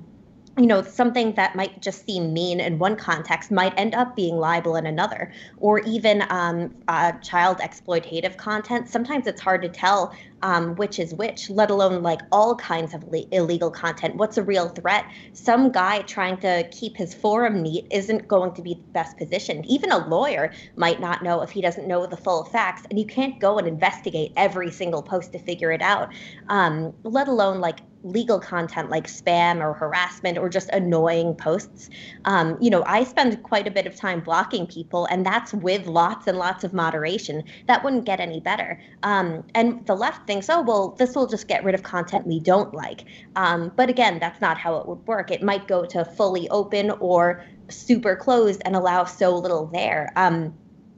you 0.57 0.67
know, 0.67 0.83
something 0.83 1.33
that 1.33 1.55
might 1.55 1.81
just 1.81 2.05
seem 2.05 2.31
mean 2.31 2.59
in 2.59 2.77
one 2.77 2.95
context 2.95 3.49
might 3.49 3.73
end 3.75 3.95
up 3.95 4.15
being 4.15 4.37
liable 4.37 4.75
in 4.75 4.85
another, 4.85 5.33
or 5.57 5.79
even 5.79 6.23
um, 6.29 6.75
uh, 6.87 7.11
child 7.13 7.57
exploitative 7.57 8.37
content. 8.37 8.87
Sometimes 8.87 9.25
it's 9.25 9.41
hard 9.41 9.63
to 9.63 9.69
tell 9.69 10.15
um, 10.43 10.75
which 10.75 10.99
is 10.99 11.13
which, 11.15 11.49
let 11.49 11.71
alone 11.71 12.03
like 12.03 12.19
all 12.31 12.55
kinds 12.55 12.93
of 12.93 13.03
le- 13.05 13.25
illegal 13.31 13.71
content. 13.71 14.15
What's 14.17 14.37
a 14.37 14.43
real 14.43 14.67
threat? 14.69 15.05
Some 15.31 15.71
guy 15.71 16.01
trying 16.01 16.37
to 16.37 16.67
keep 16.69 16.97
his 16.97 17.13
forum 17.13 17.63
neat 17.63 17.87
isn't 17.89 18.27
going 18.27 18.53
to 18.55 18.61
be 18.61 18.75
best 18.91 19.17
positioned. 19.17 19.65
Even 19.65 19.91
a 19.91 20.05
lawyer 20.07 20.51
might 20.75 20.99
not 20.99 21.23
know 21.23 21.41
if 21.41 21.49
he 21.49 21.61
doesn't 21.61 21.87
know 21.87 22.05
the 22.05 22.17
full 22.17 22.43
facts, 22.43 22.83
and 22.89 22.99
you 22.99 23.05
can't 23.05 23.39
go 23.39 23.57
and 23.57 23.67
investigate 23.67 24.33
every 24.35 24.69
single 24.69 25.01
post 25.01 25.31
to 25.31 25.39
figure 25.39 25.71
it 25.71 25.81
out, 25.81 26.13
um, 26.49 26.93
let 27.03 27.29
alone 27.29 27.61
like 27.61 27.79
legal 28.03 28.39
content 28.39 28.89
like 28.89 29.07
spam 29.07 29.61
or 29.61 29.73
harassment 29.73 30.37
or 30.37 30.49
just 30.49 30.69
annoying 30.69 31.33
posts. 31.35 31.89
Um, 32.25 32.57
you 32.59 32.69
know, 32.69 32.83
I 32.85 33.03
spend 33.03 33.41
quite 33.43 33.67
a 33.67 33.71
bit 33.71 33.87
of 33.87 33.95
time 33.95 34.19
blocking 34.19 34.67
people, 34.67 35.05
and 35.05 35.25
that's 35.25 35.53
with 35.53 35.87
lots 35.87 36.27
and 36.27 36.37
lots 36.37 36.63
of 36.63 36.73
moderation. 36.73 37.43
That 37.67 37.83
wouldn't 37.83 38.05
get 38.05 38.19
any 38.19 38.39
better. 38.39 38.79
Um, 39.03 39.43
and 39.55 39.85
the 39.85 39.95
left 39.95 40.27
thinks, 40.33 40.49
oh, 40.49 40.61
well, 40.61 40.95
this 40.97 41.15
will 41.15 41.27
just 41.27 41.47
get 41.47 41.63
rid 41.63 41.75
of 41.75 41.83
content 41.83 42.25
we 42.25 42.39
don't 42.39 42.73
like. 42.73 43.05
Um, 43.35 43.71
but 43.75 43.89
again, 43.89 44.17
that's 44.19 44.41
not 44.41 44.57
how 44.57 44.77
it 44.77 44.87
would 44.87 45.05
work. 45.05 45.29
It 45.29 45.43
might 45.43 45.67
go 45.67 45.85
to 45.85 46.03
fully 46.03 46.49
open 46.49 46.91
or 46.91 47.43
super 47.69 48.15
closed 48.15 48.61
and 48.65 48.75
allow 48.75 49.03
so 49.05 49.37
little 49.37 49.67
there. 49.67 50.11
Um, 50.15 50.55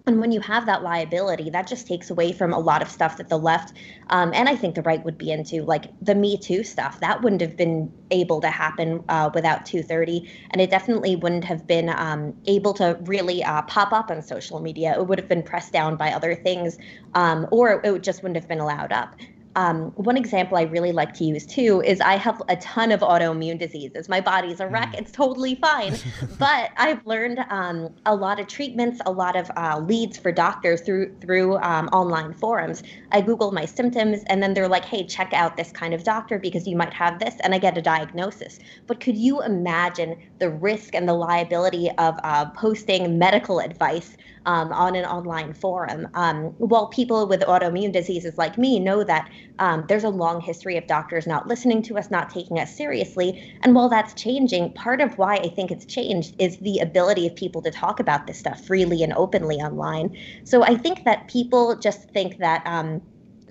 and 0.07 0.19
when 0.19 0.31
you 0.31 0.39
have 0.41 0.65
that 0.67 0.83
liability, 0.83 1.49
that 1.49 1.67
just 1.67 1.87
takes 1.87 2.09
away 2.09 2.31
from 2.31 2.53
a 2.53 2.59
lot 2.59 2.81
of 2.81 2.89
stuff 2.89 3.17
that 3.17 3.29
the 3.29 3.37
left 3.37 3.73
um, 4.09 4.31
and 4.33 4.47
I 4.47 4.55
think 4.55 4.75
the 4.75 4.81
right 4.83 5.03
would 5.03 5.17
be 5.17 5.31
into, 5.31 5.63
like 5.63 5.85
the 6.01 6.13
Me 6.15 6.37
Too 6.37 6.63
stuff. 6.63 6.99
That 6.99 7.21
wouldn't 7.21 7.41
have 7.41 7.57
been 7.57 7.91
able 8.11 8.39
to 8.41 8.49
happen 8.49 9.03
uh, 9.09 9.29
without 9.33 9.65
230. 9.65 10.29
And 10.51 10.61
it 10.61 10.69
definitely 10.69 11.15
wouldn't 11.15 11.43
have 11.43 11.65
been 11.65 11.89
um, 11.89 12.35
able 12.45 12.73
to 12.75 12.97
really 13.03 13.43
uh, 13.43 13.63
pop 13.63 13.93
up 13.93 14.11
on 14.11 14.21
social 14.21 14.59
media. 14.59 14.93
It 14.97 15.07
would 15.07 15.19
have 15.19 15.27
been 15.27 15.43
pressed 15.43 15.73
down 15.73 15.95
by 15.95 16.11
other 16.11 16.35
things, 16.35 16.77
um, 17.15 17.47
or 17.51 17.81
it 17.83 18.03
just 18.03 18.21
wouldn't 18.21 18.37
have 18.37 18.47
been 18.47 18.59
allowed 18.59 18.91
up. 18.91 19.15
Um, 19.55 19.91
one 19.95 20.17
example 20.17 20.57
I 20.57 20.63
really 20.63 20.91
like 20.91 21.13
to 21.15 21.23
use 21.23 21.45
too 21.45 21.81
is 21.85 22.01
I 22.01 22.17
have 22.17 22.41
a 22.49 22.55
ton 22.57 22.91
of 22.91 22.99
autoimmune 22.99 23.57
diseases. 23.57 24.09
My 24.09 24.19
body's 24.19 24.59
a 24.59 24.67
wreck. 24.67 24.93
Mm. 24.93 24.99
It's 24.99 25.11
totally 25.11 25.55
fine. 25.55 25.95
but 26.39 26.71
I've 26.77 27.05
learned 27.05 27.39
um, 27.49 27.89
a 28.05 28.15
lot 28.15 28.39
of 28.39 28.47
treatments, 28.47 29.01
a 29.05 29.11
lot 29.11 29.35
of 29.35 29.49
uh, 29.55 29.79
leads 29.79 30.17
for 30.17 30.31
doctors 30.31 30.81
through 30.81 31.15
through 31.21 31.57
um, 31.57 31.87
online 31.89 32.33
forums. 32.33 32.83
I 33.11 33.21
Google 33.21 33.51
my 33.51 33.65
symptoms 33.65 34.23
and 34.27 34.43
then 34.43 34.53
they're 34.53 34.67
like, 34.67 34.85
hey, 34.85 35.05
check 35.05 35.33
out 35.33 35.57
this 35.57 35.71
kind 35.71 35.93
of 35.93 36.03
doctor 36.03 36.37
because 36.37 36.67
you 36.67 36.75
might 36.75 36.93
have 36.93 37.19
this. 37.19 37.35
And 37.43 37.53
I 37.53 37.57
get 37.57 37.77
a 37.77 37.81
diagnosis. 37.81 38.59
But 38.87 38.99
could 38.99 39.17
you 39.17 39.41
imagine 39.41 40.17
the 40.39 40.49
risk 40.49 40.93
and 40.93 41.07
the 41.07 41.13
liability 41.13 41.89
of 41.97 42.19
uh, 42.23 42.45
posting 42.51 43.17
medical 43.17 43.59
advice 43.59 44.17
um, 44.45 44.71
on 44.71 44.95
an 44.95 45.05
online 45.05 45.53
forum. 45.53 46.07
Um, 46.13 46.53
while 46.57 46.87
people 46.87 47.27
with 47.27 47.41
autoimmune 47.41 47.91
diseases 47.91 48.37
like 48.37 48.57
me 48.57 48.79
know 48.79 49.03
that 49.03 49.29
um, 49.59 49.85
there's 49.87 50.03
a 50.03 50.09
long 50.09 50.41
history 50.41 50.77
of 50.77 50.87
doctors 50.87 51.25
not 51.27 51.47
listening 51.47 51.81
to 51.83 51.97
us, 51.97 52.11
not 52.11 52.29
taking 52.29 52.59
us 52.59 52.75
seriously. 52.75 53.57
And 53.61 53.73
while 53.73 53.89
that's 53.89 54.13
changing, 54.13 54.73
part 54.73 55.01
of 55.01 55.17
why 55.17 55.35
I 55.35 55.49
think 55.49 55.71
it's 55.71 55.85
changed 55.85 56.35
is 56.39 56.57
the 56.57 56.79
ability 56.79 57.27
of 57.27 57.35
people 57.35 57.61
to 57.61 57.71
talk 57.71 57.99
about 57.99 58.27
this 58.27 58.39
stuff 58.39 58.65
freely 58.65 59.03
and 59.03 59.13
openly 59.13 59.57
online. 59.57 60.17
So 60.43 60.63
I 60.63 60.75
think 60.75 61.05
that 61.05 61.27
people 61.27 61.75
just 61.75 62.09
think 62.09 62.37
that. 62.39 62.65
Um, 62.65 63.01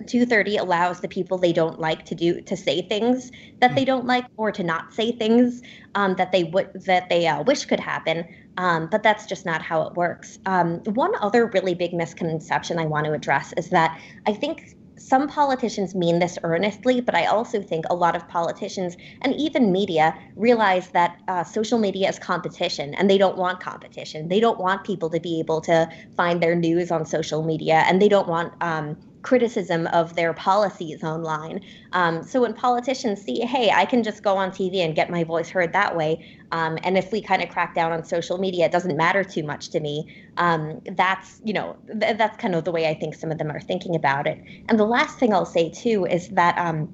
230 0.07 0.57
allows 0.57 0.99
the 0.99 1.07
people 1.07 1.37
they 1.37 1.53
don't 1.53 1.79
like 1.79 2.03
to 2.05 2.15
do 2.15 2.41
to 2.41 2.57
say 2.57 2.81
things 2.81 3.31
that 3.61 3.75
they 3.75 3.85
don't 3.85 4.05
like 4.05 4.25
or 4.35 4.51
to 4.51 4.61
not 4.61 4.93
say 4.93 5.13
things 5.13 5.61
um, 5.95 6.15
that 6.15 6.33
they 6.33 6.43
would 6.43 6.69
that 6.83 7.07
they 7.07 7.25
uh, 7.25 7.41
wish 7.43 7.63
could 7.63 7.79
happen 7.79 8.25
um, 8.57 8.89
but 8.91 9.03
that's 9.03 9.25
just 9.25 9.45
not 9.45 9.61
how 9.61 9.83
it 9.83 9.93
works 9.93 10.37
um, 10.47 10.79
one 10.83 11.13
other 11.21 11.47
really 11.47 11.73
big 11.73 11.93
misconception 11.93 12.77
i 12.77 12.85
want 12.85 13.05
to 13.05 13.13
address 13.13 13.53
is 13.55 13.69
that 13.69 13.97
i 14.27 14.33
think 14.33 14.75
some 14.97 15.27
politicians 15.27 15.93
mean 15.93 16.19
this 16.19 16.37
earnestly, 16.43 17.01
but 17.01 17.15
I 17.15 17.25
also 17.25 17.61
think 17.61 17.85
a 17.89 17.95
lot 17.95 18.15
of 18.15 18.27
politicians 18.27 18.95
and 19.21 19.33
even 19.35 19.71
media 19.71 20.17
realize 20.35 20.89
that 20.89 21.19
uh, 21.27 21.43
social 21.43 21.79
media 21.79 22.09
is 22.09 22.19
competition 22.19 22.93
and 22.95 23.09
they 23.09 23.17
don't 23.17 23.37
want 23.37 23.59
competition. 23.59 24.27
They 24.27 24.39
don't 24.39 24.59
want 24.59 24.83
people 24.83 25.09
to 25.09 25.19
be 25.19 25.39
able 25.39 25.61
to 25.61 25.89
find 26.15 26.41
their 26.41 26.55
news 26.55 26.91
on 26.91 27.05
social 27.05 27.43
media 27.43 27.83
and 27.87 28.01
they 28.01 28.09
don't 28.09 28.27
want 28.27 28.53
um, 28.61 28.97
criticism 29.25 29.87
of 29.87 30.15
their 30.15 30.33
policies 30.33 31.03
online. 31.03 31.59
Um, 31.93 32.21
so 32.21 32.41
when 32.41 32.53
politicians 32.53 33.23
see, 33.23 33.41
hey, 33.41 33.71
I 33.71 33.85
can 33.85 34.03
just 34.03 34.21
go 34.21 34.37
on 34.37 34.51
TV 34.51 34.85
and 34.85 34.95
get 34.95 35.09
my 35.09 35.23
voice 35.23 35.49
heard 35.49 35.73
that 35.73 35.97
way, 35.97 36.23
um, 36.51 36.77
and 36.83 36.95
if 36.95 37.11
we 37.11 37.21
kind 37.21 37.41
of 37.41 37.49
crack 37.49 37.73
down 37.73 37.91
on 37.91 38.05
social 38.05 38.37
media, 38.37 38.65
it 38.65 38.71
doesn't 38.71 38.95
matter 38.95 39.23
too 39.23 39.41
much 39.43 39.69
to 39.69 39.79
me. 39.79 40.07
Um, 40.37 40.79
that's 40.91 41.41
you 41.43 41.53
know 41.53 41.75
th- 41.99 42.17
that's 42.17 42.37
kind 42.37 42.53
of 42.53 42.65
the 42.65 42.71
way 42.71 42.87
I 42.87 42.93
think 42.93 43.15
some 43.15 43.31
of 43.31 43.39
them 43.39 43.49
are 43.49 43.59
thinking 43.59 43.95
about 43.95 44.27
it. 44.27 44.39
And 44.69 44.79
the 44.79 44.85
last 44.85 45.17
thing 45.17 45.33
I'll 45.33 45.45
say 45.45 45.71
too 45.71 46.05
is 46.05 46.29
that 46.29 46.55
um, 46.59 46.93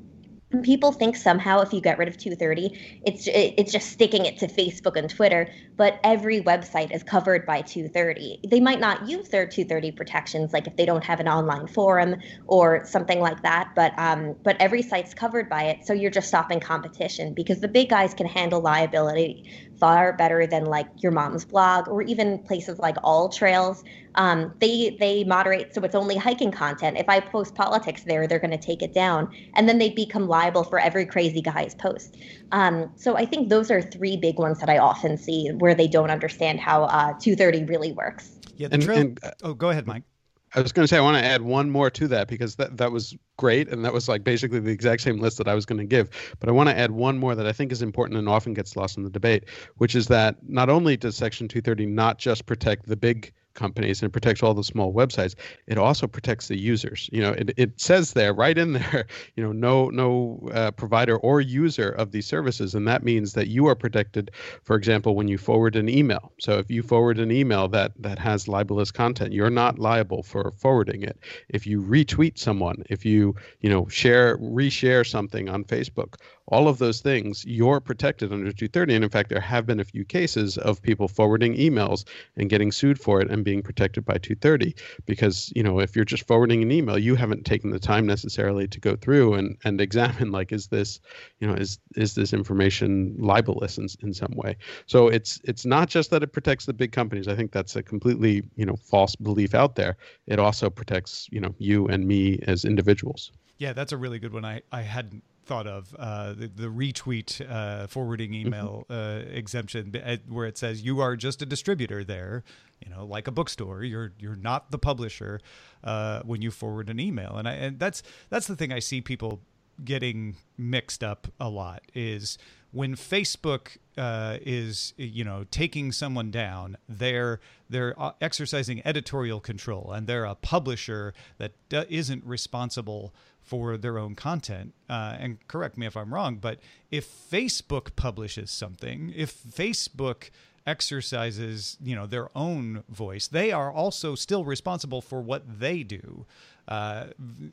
people 0.63 0.91
think 0.91 1.15
somehow 1.15 1.61
if 1.61 1.71
you 1.73 1.79
get 1.81 1.97
rid 1.97 2.07
of 2.07 2.17
230 2.17 3.01
it's 3.05 3.27
it's 3.27 3.71
just 3.71 3.89
sticking 3.89 4.25
it 4.25 4.37
to 4.37 4.47
facebook 4.47 4.97
and 4.97 5.09
twitter 5.09 5.49
but 5.77 5.99
every 6.03 6.41
website 6.41 6.93
is 6.93 7.03
covered 7.03 7.45
by 7.45 7.61
230 7.61 8.39
they 8.47 8.59
might 8.59 8.79
not 8.79 9.07
use 9.07 9.29
their 9.29 9.45
230 9.45 9.91
protections 9.91 10.51
like 10.53 10.67
if 10.67 10.75
they 10.75 10.85
don't 10.85 11.03
have 11.03 11.19
an 11.19 11.27
online 11.27 11.67
forum 11.67 12.15
or 12.47 12.85
something 12.85 13.19
like 13.19 13.41
that 13.43 13.71
but 13.75 13.97
um, 13.97 14.35
but 14.43 14.57
every 14.59 14.81
site's 14.81 15.13
covered 15.13 15.49
by 15.49 15.63
it 15.63 15.85
so 15.85 15.93
you're 15.93 16.11
just 16.11 16.27
stopping 16.27 16.59
competition 16.59 17.33
because 17.33 17.61
the 17.61 17.67
big 17.67 17.89
guys 17.89 18.13
can 18.13 18.27
handle 18.27 18.59
liability 18.61 19.49
far 19.81 20.13
better 20.13 20.45
than 20.45 20.65
like 20.65 20.87
your 20.97 21.11
mom's 21.11 21.43
blog 21.43 21.89
or 21.89 22.03
even 22.03 22.37
places 22.43 22.77
like 22.79 22.95
AllTrails. 22.97 23.83
Um, 24.15 24.53
they 24.59 24.95
they 24.99 25.23
moderate 25.23 25.73
so 25.73 25.81
it's 25.81 25.95
only 25.95 26.15
hiking 26.15 26.51
content. 26.51 26.97
If 26.97 27.09
I 27.09 27.19
post 27.19 27.55
politics 27.55 28.03
there, 28.03 28.27
they're 28.27 28.39
going 28.39 28.51
to 28.51 28.57
take 28.57 28.83
it 28.83 28.93
down, 28.93 29.33
and 29.55 29.67
then 29.67 29.79
they 29.79 29.89
become 29.89 30.27
liable 30.27 30.63
for 30.63 30.77
every 30.79 31.05
crazy 31.05 31.41
guy's 31.41 31.73
post. 31.73 32.17
Um, 32.51 32.91
so 32.95 33.17
I 33.17 33.25
think 33.25 33.49
those 33.49 33.71
are 33.71 33.81
three 33.81 34.15
big 34.15 34.37
ones 34.37 34.59
that 34.59 34.69
I 34.69 34.77
often 34.77 35.17
see 35.17 35.49
where 35.49 35.73
they 35.73 35.87
don't 35.87 36.11
understand 36.11 36.59
how 36.59 36.83
uh, 36.83 37.13
230 37.19 37.65
really 37.65 37.91
works. 37.91 38.37
Yeah, 38.57 38.67
the 38.67 38.75
and, 38.75 38.83
trail. 38.83 38.99
And, 38.99 39.19
uh, 39.23 39.31
oh, 39.41 39.53
go 39.55 39.71
ahead, 39.71 39.87
Mike. 39.87 40.03
I 40.53 40.61
was 40.61 40.71
going 40.71 40.83
to 40.83 40.87
say 40.87 40.97
I 40.97 41.01
want 41.01 41.17
to 41.17 41.23
add 41.23 41.41
one 41.41 41.69
more 41.69 41.89
to 41.91 42.07
that 42.09 42.27
because 42.27 42.55
that 42.55 42.77
that 42.77 42.91
was 42.91 43.15
great 43.37 43.69
and 43.69 43.85
that 43.85 43.93
was 43.93 44.09
like 44.09 44.23
basically 44.23 44.59
the 44.59 44.71
exact 44.71 45.01
same 45.01 45.19
list 45.19 45.37
that 45.37 45.47
I 45.47 45.55
was 45.55 45.65
going 45.65 45.79
to 45.79 45.85
give. 45.85 46.09
But 46.39 46.49
I 46.49 46.51
want 46.51 46.69
to 46.69 46.77
add 46.77 46.91
one 46.91 47.17
more 47.17 47.35
that 47.35 47.47
I 47.47 47.53
think 47.53 47.71
is 47.71 47.81
important 47.81 48.19
and 48.19 48.27
often 48.27 48.53
gets 48.53 48.75
lost 48.75 48.97
in 48.97 49.03
the 49.03 49.09
debate, 49.09 49.45
which 49.77 49.95
is 49.95 50.07
that 50.07 50.35
not 50.47 50.69
only 50.69 50.97
does 50.97 51.15
Section 51.15 51.47
230 51.47 51.85
not 51.85 52.17
just 52.17 52.45
protect 52.45 52.87
the 52.87 52.97
big 52.97 53.31
companies 53.53 54.01
and 54.01 54.09
it 54.09 54.13
protects 54.13 54.43
all 54.43 54.53
the 54.53 54.63
small 54.63 54.93
websites, 54.93 55.35
it 55.67 55.77
also 55.77 56.07
protects 56.07 56.47
the 56.47 56.59
users. 56.59 57.09
You 57.11 57.21
know, 57.21 57.31
it, 57.31 57.53
it 57.57 57.79
says 57.79 58.13
there 58.13 58.33
right 58.33 58.57
in 58.57 58.73
there, 58.73 59.05
you 59.35 59.43
know, 59.43 59.51
no 59.51 59.89
no 59.89 60.49
uh, 60.53 60.71
provider 60.71 61.17
or 61.17 61.41
user 61.41 61.89
of 61.89 62.11
these 62.11 62.25
services, 62.25 62.75
and 62.75 62.87
that 62.87 63.03
means 63.03 63.33
that 63.33 63.47
you 63.47 63.67
are 63.67 63.75
protected. 63.75 64.31
For 64.63 64.75
example, 64.75 65.15
when 65.15 65.27
you 65.27 65.37
forward 65.37 65.75
an 65.75 65.89
email. 65.89 66.31
So 66.39 66.57
if 66.57 66.69
you 66.69 66.83
forward 66.83 67.19
an 67.19 67.31
email 67.31 67.67
that 67.69 67.91
that 67.99 68.19
has 68.19 68.47
libelous 68.47 68.91
content, 68.91 69.33
you're 69.33 69.49
not 69.49 69.79
liable 69.79 70.23
for 70.23 70.51
forwarding 70.51 71.03
it. 71.03 71.19
If 71.49 71.67
you 71.67 71.81
retweet 71.81 72.37
someone, 72.37 72.83
if 72.89 73.05
you 73.05 73.35
you 73.61 73.69
know 73.69 73.87
share 73.87 74.37
reshare 74.37 75.07
something 75.07 75.49
on 75.49 75.63
Facebook, 75.63 76.15
all 76.51 76.67
of 76.67 76.77
those 76.77 76.99
things, 76.99 77.45
you're 77.45 77.79
protected 77.79 78.31
under 78.31 78.51
230. 78.51 78.95
And 78.95 79.03
in 79.03 79.09
fact, 79.09 79.29
there 79.29 79.39
have 79.39 79.65
been 79.65 79.79
a 79.79 79.85
few 79.85 80.03
cases 80.03 80.57
of 80.57 80.81
people 80.81 81.07
forwarding 81.07 81.55
emails 81.55 82.05
and 82.35 82.49
getting 82.49 82.71
sued 82.71 82.99
for 82.99 83.21
it 83.21 83.31
and 83.31 83.40
being 83.43 83.61
protected 83.61 84.05
by 84.05 84.17
230 84.17 84.75
because, 85.05 85.51
you 85.55 85.63
know, 85.63 85.79
if 85.79 85.95
you're 85.95 86.05
just 86.05 86.27
forwarding 86.27 86.61
an 86.61 86.71
email, 86.71 86.97
you 86.97 87.15
haven't 87.15 87.45
taken 87.45 87.71
the 87.71 87.79
time 87.79 88.05
necessarily 88.05 88.67
to 88.67 88.79
go 88.79 88.95
through 88.95 89.33
and, 89.35 89.57
and 89.63 89.79
examine 89.81 90.31
like, 90.37 90.51
is 90.51 90.67
this, 90.67 90.99
you 91.39 91.47
know, 91.47 91.53
is 91.53 91.79
is 91.95 92.15
this 92.15 92.33
information 92.33 93.15
libelous 93.17 93.77
in, 93.77 93.87
in 94.01 94.13
some 94.13 94.33
way? 94.35 94.57
So 94.85 95.07
it's 95.07 95.39
it's 95.43 95.65
not 95.65 95.89
just 95.89 96.09
that 96.11 96.23
it 96.23 96.33
protects 96.33 96.65
the 96.65 96.73
big 96.73 96.91
companies. 96.91 97.27
I 97.27 97.35
think 97.35 97.51
that's 97.51 97.75
a 97.75 97.83
completely, 97.83 98.43
you 98.55 98.65
know, 98.65 98.75
false 98.75 99.15
belief 99.15 99.53
out 99.53 99.75
there. 99.75 99.97
It 100.27 100.39
also 100.39 100.69
protects, 100.69 101.27
you 101.31 101.39
know, 101.39 101.53
you 101.57 101.87
and 101.87 102.07
me 102.07 102.39
as 102.47 102.65
individuals. 102.65 103.31
Yeah, 103.57 103.73
that's 103.73 103.91
a 103.91 103.97
really 103.97 104.17
good 104.17 104.33
one. 104.33 104.43
I, 104.43 104.61
I 104.71 104.81
hadn't 104.81 105.23
thought 105.51 105.67
of 105.67 105.93
uh, 105.99 106.31
the, 106.31 106.47
the, 106.47 106.67
retweet 106.67 107.41
uh, 107.51 107.85
forwarding 107.85 108.31
mm-hmm. 108.31 108.47
email 108.47 108.85
uh, 108.89 109.19
exemption 109.29 109.93
where 110.29 110.45
it 110.45 110.57
says 110.57 110.81
you 110.81 111.01
are 111.01 111.17
just 111.17 111.41
a 111.41 111.45
distributor 111.45 112.05
there 112.05 112.45
you 112.79 112.89
know 112.89 113.03
like 113.05 113.27
a 113.27 113.31
bookstore 113.31 113.83
you're 113.83 114.13
you're 114.17 114.37
not 114.37 114.71
the 114.71 114.77
publisher 114.77 115.41
uh, 115.83 116.21
when 116.23 116.41
you 116.41 116.51
forward 116.51 116.89
an 116.89 117.01
email 117.01 117.35
and 117.35 117.49
I, 117.49 117.51
and 117.51 117.77
that's 117.77 118.01
that's 118.29 118.47
the 118.47 118.55
thing 118.55 118.71
I 118.71 118.79
see 118.79 119.01
people 119.01 119.41
getting 119.83 120.37
mixed 120.57 121.03
up 121.03 121.27
a 121.37 121.49
lot 121.49 121.81
is 121.93 122.37
when 122.71 122.95
Facebook 122.95 123.77
uh, 123.97 124.37
is 124.41 124.93
you 124.97 125.23
know 125.23 125.45
taking 125.51 125.91
someone 125.91 126.31
down, 126.31 126.77
they're 126.87 127.39
they're 127.69 127.95
exercising 128.19 128.81
editorial 128.85 129.39
control 129.39 129.91
and 129.91 130.07
they're 130.07 130.25
a 130.25 130.35
publisher 130.35 131.13
that 131.37 131.53
not 131.69 132.25
responsible 132.25 133.13
for 133.41 133.75
their 133.77 133.97
own 133.97 134.15
content. 134.15 134.73
Uh, 134.89 135.15
and 135.19 135.47
correct 135.47 135.77
me 135.77 135.85
if 135.85 135.97
I'm 135.97 136.13
wrong, 136.13 136.35
but 136.35 136.59
if 136.89 137.09
Facebook 137.09 137.95
publishes 137.95 138.51
something, 138.51 139.11
if 139.15 139.35
Facebook 139.35 140.29
exercises 140.65 141.77
you 141.81 141.95
know 141.95 142.05
their 142.05 142.29
own 142.35 142.83
voice. 142.89 143.27
They 143.27 143.51
are 143.51 143.71
also 143.71 144.15
still 144.15 144.45
responsible 144.45 145.01
for 145.01 145.21
what 145.21 145.59
they 145.59 145.83
do. 145.83 146.25
Uh, 146.67 147.07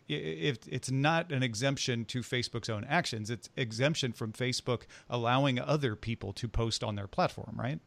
if 0.09 0.59
it's 0.69 0.91
not 0.91 1.33
an 1.33 1.43
exemption 1.43 2.05
to 2.05 2.21
facebook's 2.21 2.69
own 2.69 2.85
actions 2.85 3.31
it's 3.31 3.49
exemption 3.57 4.13
from 4.13 4.33
facebook 4.33 4.83
allowing 5.09 5.59
other 5.59 5.97
people 5.97 6.31
to 6.35 6.47
post 6.47 6.85
on 6.85 6.95
their 6.95 7.07
platform 7.07 7.55
right? 7.59 7.81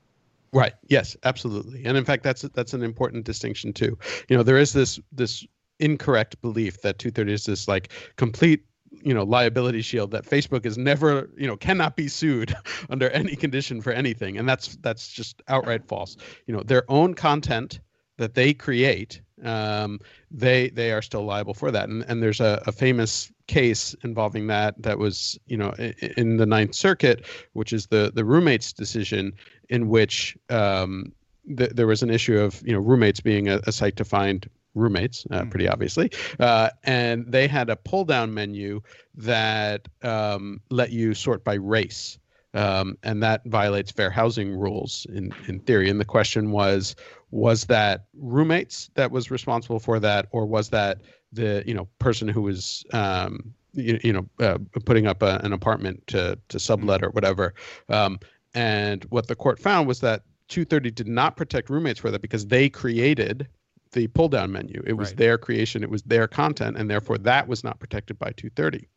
Right. 0.53 0.73
Yes 0.87 1.15
absolutely. 1.23 1.85
And 1.85 1.97
in 1.97 2.05
fact 2.05 2.23
that's 2.23 2.41
that's 2.41 2.73
an 2.73 2.83
important 2.83 3.25
distinction 3.25 3.71
too. 3.71 3.97
You 4.29 4.37
know 4.37 4.43
there 4.43 4.57
is 4.57 4.73
this 4.73 4.99
this 5.11 5.45
incorrect 5.79 6.41
belief 6.41 6.81
that 6.81 6.99
230 6.99 7.33
is 7.33 7.45
this 7.45 7.67
like 7.67 7.91
complete 8.17 8.65
you 8.91 9.13
know 9.13 9.23
liability 9.23 9.81
shield 9.81 10.11
that 10.11 10.25
facebook 10.25 10.65
is 10.65 10.77
never 10.77 11.29
you 11.37 11.47
know 11.47 11.55
cannot 11.55 11.95
be 11.95 12.07
sued 12.07 12.53
under 12.89 13.09
any 13.09 13.35
condition 13.35 13.81
for 13.81 13.91
anything. 13.91 14.37
And 14.37 14.47
that's 14.47 14.77
that's 14.77 15.07
just 15.09 15.41
outright 15.47 15.85
false. 15.85 16.17
You 16.47 16.55
know 16.55 16.63
their 16.63 16.83
own 16.89 17.13
content 17.13 17.79
that 18.17 18.33
they 18.35 18.53
create 18.53 19.21
um, 19.43 19.99
they 20.29 20.69
they 20.69 20.91
are 20.91 21.01
still 21.01 21.23
liable 21.23 21.53
for 21.53 21.71
that. 21.71 21.89
And, 21.89 22.03
and 22.07 22.21
there's 22.21 22.39
a, 22.39 22.61
a 22.67 22.71
famous 22.71 23.31
case 23.47 23.95
involving 24.03 24.47
that 24.47 24.81
that 24.81 24.97
was 24.97 25.39
you 25.47 25.57
know 25.57 25.71
in 26.17 26.37
the 26.37 26.45
ninth 26.45 26.75
circuit 26.75 27.25
which 27.53 27.73
is 27.73 27.87
the 27.87 28.11
the 28.13 28.23
roommates 28.23 28.71
decision 28.71 29.33
in 29.69 29.89
which 29.89 30.37
um, 30.49 31.11
th- 31.57 31.71
there 31.71 31.87
was 31.87 32.03
an 32.03 32.09
issue 32.09 32.39
of 32.39 32.61
you 32.65 32.73
know 32.73 32.79
roommates 32.79 33.19
being 33.19 33.49
a, 33.49 33.59
a 33.67 33.71
site 33.71 33.95
to 33.97 34.05
find 34.05 34.49
roommates, 34.73 35.25
uh, 35.31 35.43
hmm. 35.43 35.49
pretty 35.49 35.67
obviously, 35.67 36.11
uh, 36.39 36.69
and 36.83 37.25
they 37.31 37.47
had 37.47 37.69
a 37.69 37.75
pull 37.75 38.05
down 38.05 38.33
menu 38.33 38.81
that 39.15 39.87
um, 40.03 40.61
let 40.69 40.91
you 40.91 41.13
sort 41.13 41.43
by 41.43 41.55
race. 41.55 42.17
Um, 42.53 42.97
and 43.01 43.23
that 43.23 43.45
violates 43.45 43.91
fair 43.91 44.09
housing 44.09 44.53
rules 44.53 45.07
in, 45.13 45.33
in 45.47 45.61
theory. 45.61 45.89
And 45.89 46.01
the 46.01 46.05
question 46.05 46.51
was, 46.51 46.97
was 47.29 47.65
that 47.67 48.07
roommates 48.13 48.89
that 48.95 49.09
was 49.09 49.31
responsible 49.31 49.79
for 49.79 50.01
that, 50.01 50.27
or 50.31 50.45
was 50.45 50.69
that 50.69 51.01
the 51.31 51.63
you 51.65 51.73
know 51.73 51.87
person 51.99 52.27
who 52.27 52.41
was 52.41 52.85
um, 52.91 53.53
you, 53.73 53.99
you 54.03 54.11
know 54.11 54.27
uh, 54.39 54.57
putting 54.85 55.07
up 55.07 55.23
a, 55.23 55.39
an 55.43 55.53
apartment 55.53 56.05
to 56.07 56.37
to 56.49 56.59
sublet 56.59 56.99
hmm. 56.99 57.07
or 57.07 57.09
whatever? 57.11 57.53
Um, 57.87 58.19
and 58.53 59.05
what 59.05 59.27
the 59.27 59.35
court 59.35 59.59
found 59.59 59.87
was 59.87 60.01
that 60.01 60.23
230 60.49 60.91
did 60.91 61.07
not 61.07 61.37
protect 61.37 61.69
roommates 61.69 61.99
for 61.99 62.11
that 62.11 62.21
because 62.21 62.47
they 62.47 62.69
created 62.69 63.47
the 63.91 64.07
pull 64.07 64.29
down 64.29 64.51
menu. 64.51 64.81
It 64.85 64.93
was 64.93 65.09
right. 65.09 65.17
their 65.17 65.37
creation, 65.37 65.83
it 65.83 65.89
was 65.89 66.01
their 66.03 66.27
content, 66.27 66.77
and 66.77 66.89
therefore 66.89 67.17
that 67.19 67.47
was 67.47 67.63
not 67.63 67.79
protected 67.79 68.17
by 68.17 68.31
230. 68.31 68.87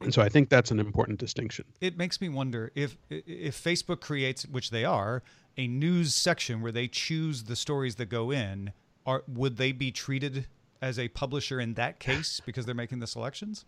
And 0.00 0.14
so 0.14 0.22
I 0.22 0.28
think 0.28 0.48
that's 0.48 0.70
an 0.70 0.78
important 0.78 1.18
distinction. 1.18 1.64
It 1.80 1.96
makes 1.96 2.20
me 2.20 2.28
wonder 2.28 2.70
if 2.74 2.96
if 3.10 3.62
Facebook 3.62 4.00
creates, 4.00 4.46
which 4.46 4.70
they 4.70 4.84
are, 4.84 5.22
a 5.56 5.66
news 5.66 6.14
section 6.14 6.62
where 6.62 6.72
they 6.72 6.86
choose 6.86 7.44
the 7.44 7.56
stories 7.56 7.96
that 7.96 8.06
go 8.06 8.30
in, 8.30 8.72
are 9.04 9.24
would 9.26 9.56
they 9.56 9.72
be 9.72 9.90
treated 9.90 10.46
as 10.80 10.98
a 10.98 11.08
publisher 11.08 11.60
in 11.60 11.74
that 11.74 11.98
case 11.98 12.40
because 12.46 12.64
they're 12.64 12.74
making 12.74 13.00
the 13.00 13.06
selections? 13.06 13.64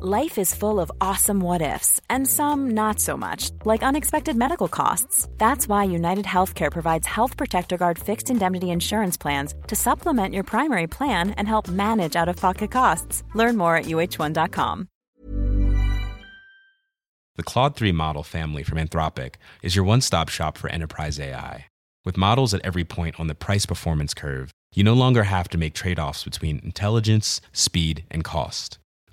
Life 0.00 0.38
is 0.38 0.54
full 0.54 0.78
of 0.78 0.92
awesome 1.00 1.40
what 1.40 1.60
ifs, 1.60 2.00
and 2.08 2.24
some 2.24 2.70
not 2.70 3.00
so 3.00 3.16
much, 3.16 3.50
like 3.64 3.82
unexpected 3.82 4.36
medical 4.36 4.68
costs. 4.68 5.26
That's 5.38 5.66
why 5.66 5.90
United 5.90 6.24
Healthcare 6.24 6.70
provides 6.70 7.04
Health 7.04 7.36
Protector 7.36 7.76
Guard 7.76 7.98
fixed 7.98 8.30
indemnity 8.30 8.70
insurance 8.70 9.16
plans 9.16 9.54
to 9.66 9.74
supplement 9.74 10.34
your 10.34 10.44
primary 10.44 10.86
plan 10.86 11.32
and 11.32 11.48
help 11.48 11.66
manage 11.66 12.14
out 12.14 12.28
of 12.28 12.36
pocket 12.36 12.70
costs. 12.70 13.24
Learn 13.34 13.56
more 13.56 13.76
at 13.76 13.86
uh1.com. 13.86 14.88
The 17.34 17.42
Claude 17.42 17.74
3 17.74 17.90
model 17.90 18.22
family 18.22 18.62
from 18.62 18.78
Anthropic 18.78 19.34
is 19.64 19.74
your 19.74 19.84
one 19.84 20.00
stop 20.00 20.28
shop 20.28 20.56
for 20.56 20.70
enterprise 20.70 21.18
AI. 21.18 21.66
With 22.04 22.16
models 22.16 22.54
at 22.54 22.64
every 22.64 22.84
point 22.84 23.18
on 23.18 23.26
the 23.26 23.34
price 23.34 23.66
performance 23.66 24.14
curve, 24.14 24.52
you 24.76 24.84
no 24.84 24.94
longer 24.94 25.24
have 25.24 25.48
to 25.48 25.58
make 25.58 25.74
trade 25.74 25.98
offs 25.98 26.22
between 26.22 26.60
intelligence, 26.62 27.40
speed, 27.52 28.04
and 28.12 28.22
cost. 28.22 28.78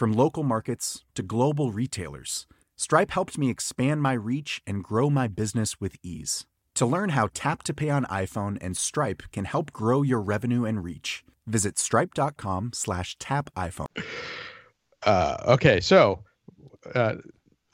From 0.00 0.14
local 0.14 0.44
markets 0.44 1.04
to 1.14 1.22
global 1.22 1.72
retailers, 1.72 2.46
Stripe 2.74 3.10
helped 3.10 3.36
me 3.36 3.50
expand 3.50 4.00
my 4.00 4.14
reach 4.14 4.62
and 4.66 4.82
grow 4.82 5.10
my 5.10 5.28
business 5.28 5.78
with 5.78 5.98
ease. 6.02 6.46
To 6.76 6.86
learn 6.86 7.10
how 7.10 7.28
Tap 7.34 7.62
to 7.64 7.74
Pay 7.74 7.90
on 7.90 8.06
iPhone 8.06 8.56
and 8.62 8.78
Stripe 8.78 9.24
can 9.30 9.44
help 9.44 9.74
grow 9.74 10.00
your 10.00 10.22
revenue 10.22 10.64
and 10.64 10.82
reach, 10.82 11.22
visit 11.46 11.78
stripe.com 11.78 12.70
slash 12.72 13.18
tap 13.18 13.50
iPhone. 13.54 13.88
Uh, 15.02 15.36
okay, 15.48 15.80
so 15.80 16.24
uh, 16.94 17.16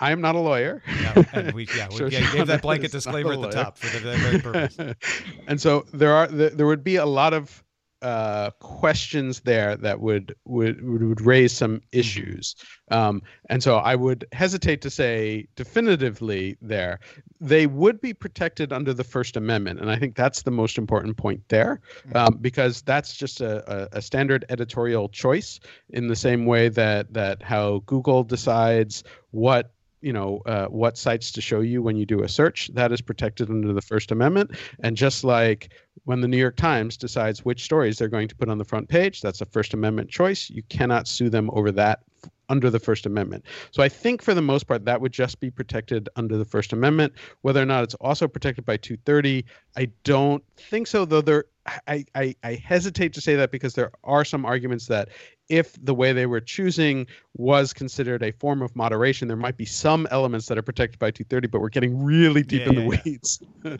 I 0.00 0.10
am 0.10 0.20
not 0.20 0.34
a 0.34 0.40
lawyer. 0.40 0.82
Yeah, 1.00 1.22
and 1.32 1.52
we, 1.52 1.68
yeah, 1.76 1.86
we 1.90 2.10
gave 2.10 2.48
that 2.48 2.60
blanket 2.60 2.90
disclaimer 2.90 3.34
at 3.34 3.40
the 3.40 3.50
top 3.50 3.78
for 3.78 3.86
the 4.00 4.16
very 4.16 4.40
purpose. 4.40 4.76
and 5.46 5.60
so 5.60 5.86
there 5.92 6.12
are 6.12 6.26
there 6.26 6.66
would 6.66 6.82
be 6.82 6.96
a 6.96 7.06
lot 7.06 7.34
of 7.34 7.62
uh, 8.02 8.50
questions 8.60 9.40
there 9.40 9.76
that 9.76 10.00
would, 10.00 10.34
would 10.44 10.82
would 10.86 11.20
raise 11.20 11.52
some 11.52 11.80
Mm-hmm. 12.00 12.26
issues, 12.26 12.54
um, 12.90 13.22
and 13.48 13.62
so 13.62 13.76
I 13.76 13.94
would 13.94 14.24
hesitate 14.32 14.82
to 14.82 14.90
say 14.90 15.46
definitively 15.56 16.56
there 16.60 17.00
they 17.40 17.66
would 17.66 18.00
be 18.00 18.14
protected 18.14 18.72
under 18.72 18.94
the 18.94 19.04
First 19.04 19.36
Amendment, 19.36 19.80
and 19.80 19.90
I 19.90 19.96
think 19.98 20.16
that's 20.16 20.42
the 20.42 20.50
most 20.50 20.78
important 20.78 21.16
point 21.16 21.42
there, 21.48 21.80
Mm-hmm. 22.06 22.16
um, 22.16 22.38
because 22.40 22.82
that's 22.82 23.14
just 23.16 23.40
a, 23.40 23.88
a, 23.94 23.98
a 23.98 24.02
standard 24.02 24.44
editorial 24.48 25.08
choice 25.08 25.60
in 25.90 26.08
the 26.08 26.16
same 26.16 26.46
way 26.46 26.68
that 26.70 27.12
that 27.14 27.42
how 27.42 27.82
Google 27.86 28.24
decides 28.24 29.04
what 29.30 29.72
you 30.06 30.12
know 30.12 30.40
uh, 30.46 30.66
what 30.66 30.96
sites 30.96 31.32
to 31.32 31.40
show 31.40 31.60
you 31.60 31.82
when 31.82 31.96
you 31.96 32.06
do 32.06 32.22
a 32.22 32.28
search 32.28 32.70
that 32.74 32.92
is 32.92 33.00
protected 33.00 33.50
under 33.50 33.72
the 33.72 33.82
first 33.82 34.12
amendment. 34.12 34.52
And 34.78 34.96
just 34.96 35.24
like 35.24 35.72
when 36.04 36.20
the 36.20 36.28
new 36.28 36.36
york 36.36 36.54
times 36.54 36.96
decides 36.96 37.44
which 37.44 37.64
stories 37.64 37.98
they're 37.98 38.06
going 38.16 38.28
to 38.28 38.36
put 38.36 38.48
on 38.48 38.58
the 38.58 38.64
front 38.64 38.88
page 38.88 39.20
that's 39.20 39.40
a 39.40 39.44
first 39.44 39.74
amendment 39.74 40.08
choice. 40.08 40.48
You 40.48 40.62
cannot 40.68 41.08
sue 41.08 41.28
them 41.28 41.50
over 41.52 41.72
that 41.72 42.04
under 42.48 42.70
the 42.70 42.78
first 42.78 43.04
amendment. 43.04 43.44
So 43.72 43.82
i 43.82 43.88
think 43.88 44.22
for 44.22 44.32
the 44.32 44.42
most 44.42 44.68
part 44.68 44.84
that 44.84 45.00
would 45.00 45.12
just 45.12 45.40
be 45.40 45.50
protected 45.50 46.08
under 46.14 46.36
the 46.38 46.44
first 46.44 46.72
amendment. 46.72 47.12
Whether 47.42 47.60
or 47.60 47.66
not 47.66 47.82
it's 47.82 47.94
also 47.94 48.28
protected 48.28 48.64
by 48.64 48.76
230 48.76 49.44
i 49.76 49.88
don't 50.04 50.44
think 50.56 50.86
so 50.86 51.04
though 51.04 51.20
there 51.20 51.46
I, 51.88 52.04
I, 52.14 52.34
I 52.42 52.54
hesitate 52.54 53.12
to 53.14 53.20
say 53.20 53.34
that 53.36 53.50
because 53.50 53.74
there 53.74 53.90
are 54.04 54.24
some 54.24 54.44
arguments 54.44 54.86
that 54.86 55.08
if 55.48 55.74
the 55.84 55.94
way 55.94 56.12
they 56.12 56.26
were 56.26 56.40
choosing 56.40 57.06
was 57.36 57.72
considered 57.72 58.22
a 58.22 58.32
form 58.32 58.62
of 58.62 58.74
moderation, 58.76 59.28
there 59.28 59.36
might 59.36 59.56
be 59.56 59.64
some 59.64 60.06
elements 60.10 60.46
that 60.46 60.58
are 60.58 60.62
protected 60.62 60.98
by 60.98 61.10
230, 61.10 61.48
but 61.48 61.60
we're 61.60 61.68
getting 61.68 62.02
really 62.02 62.42
deep 62.42 62.62
Yeah, 62.62 62.68
in 62.68 62.74
yeah, 62.74 62.80
the 62.80 62.96
yeah. 62.96 63.02
weeds. 63.04 63.40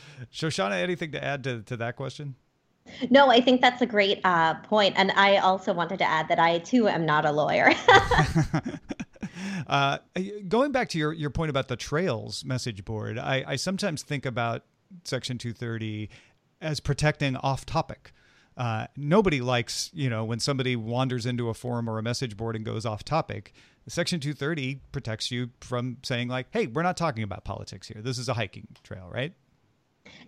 Shoshana, 0.32 0.80
anything 0.80 1.12
to 1.12 1.22
add 1.22 1.44
to, 1.44 1.62
to 1.62 1.76
that 1.78 1.96
question? 1.96 2.36
No, 3.10 3.30
I 3.30 3.40
think 3.40 3.60
that's 3.60 3.80
a 3.80 3.86
great 3.86 4.20
uh, 4.24 4.54
point. 4.54 4.94
And 4.96 5.12
I 5.12 5.36
also 5.38 5.72
wanted 5.72 5.98
to 5.98 6.04
add 6.04 6.28
that 6.28 6.38
I 6.38 6.58
too 6.58 6.88
am 6.88 7.06
not 7.06 7.24
a 7.24 7.32
lawyer. 7.32 7.72
Uh, 9.66 9.98
going 10.48 10.72
back 10.72 10.88
to 10.88 10.98
your, 10.98 11.12
your 11.12 11.30
point 11.30 11.48
about 11.48 11.68
the 11.68 11.76
Trails 11.76 12.44
message 12.44 12.84
board, 12.84 13.18
I, 13.18 13.44
I 13.46 13.56
sometimes 13.56 14.02
think 14.02 14.26
about 14.26 14.64
Section 15.04 15.38
230 15.38 16.10
as 16.62 16.80
protecting 16.80 17.36
off 17.36 17.66
topic. 17.66 18.12
Uh, 18.56 18.86
nobody 18.96 19.40
likes, 19.40 19.90
you 19.94 20.08
know, 20.10 20.24
when 20.24 20.38
somebody 20.38 20.76
wanders 20.76 21.26
into 21.26 21.48
a 21.48 21.54
forum 21.54 21.88
or 21.88 21.98
a 21.98 22.02
message 22.02 22.36
board 22.36 22.54
and 22.54 22.64
goes 22.64 22.84
off 22.84 23.04
topic. 23.04 23.52
Section 23.88 24.20
230 24.20 24.80
protects 24.92 25.30
you 25.30 25.50
from 25.60 25.96
saying, 26.02 26.28
like, 26.28 26.46
hey, 26.52 26.66
we're 26.66 26.82
not 26.82 26.96
talking 26.96 27.24
about 27.24 27.44
politics 27.44 27.88
here. 27.88 28.00
This 28.00 28.18
is 28.18 28.28
a 28.28 28.34
hiking 28.34 28.68
trail, 28.84 29.08
right? 29.10 29.32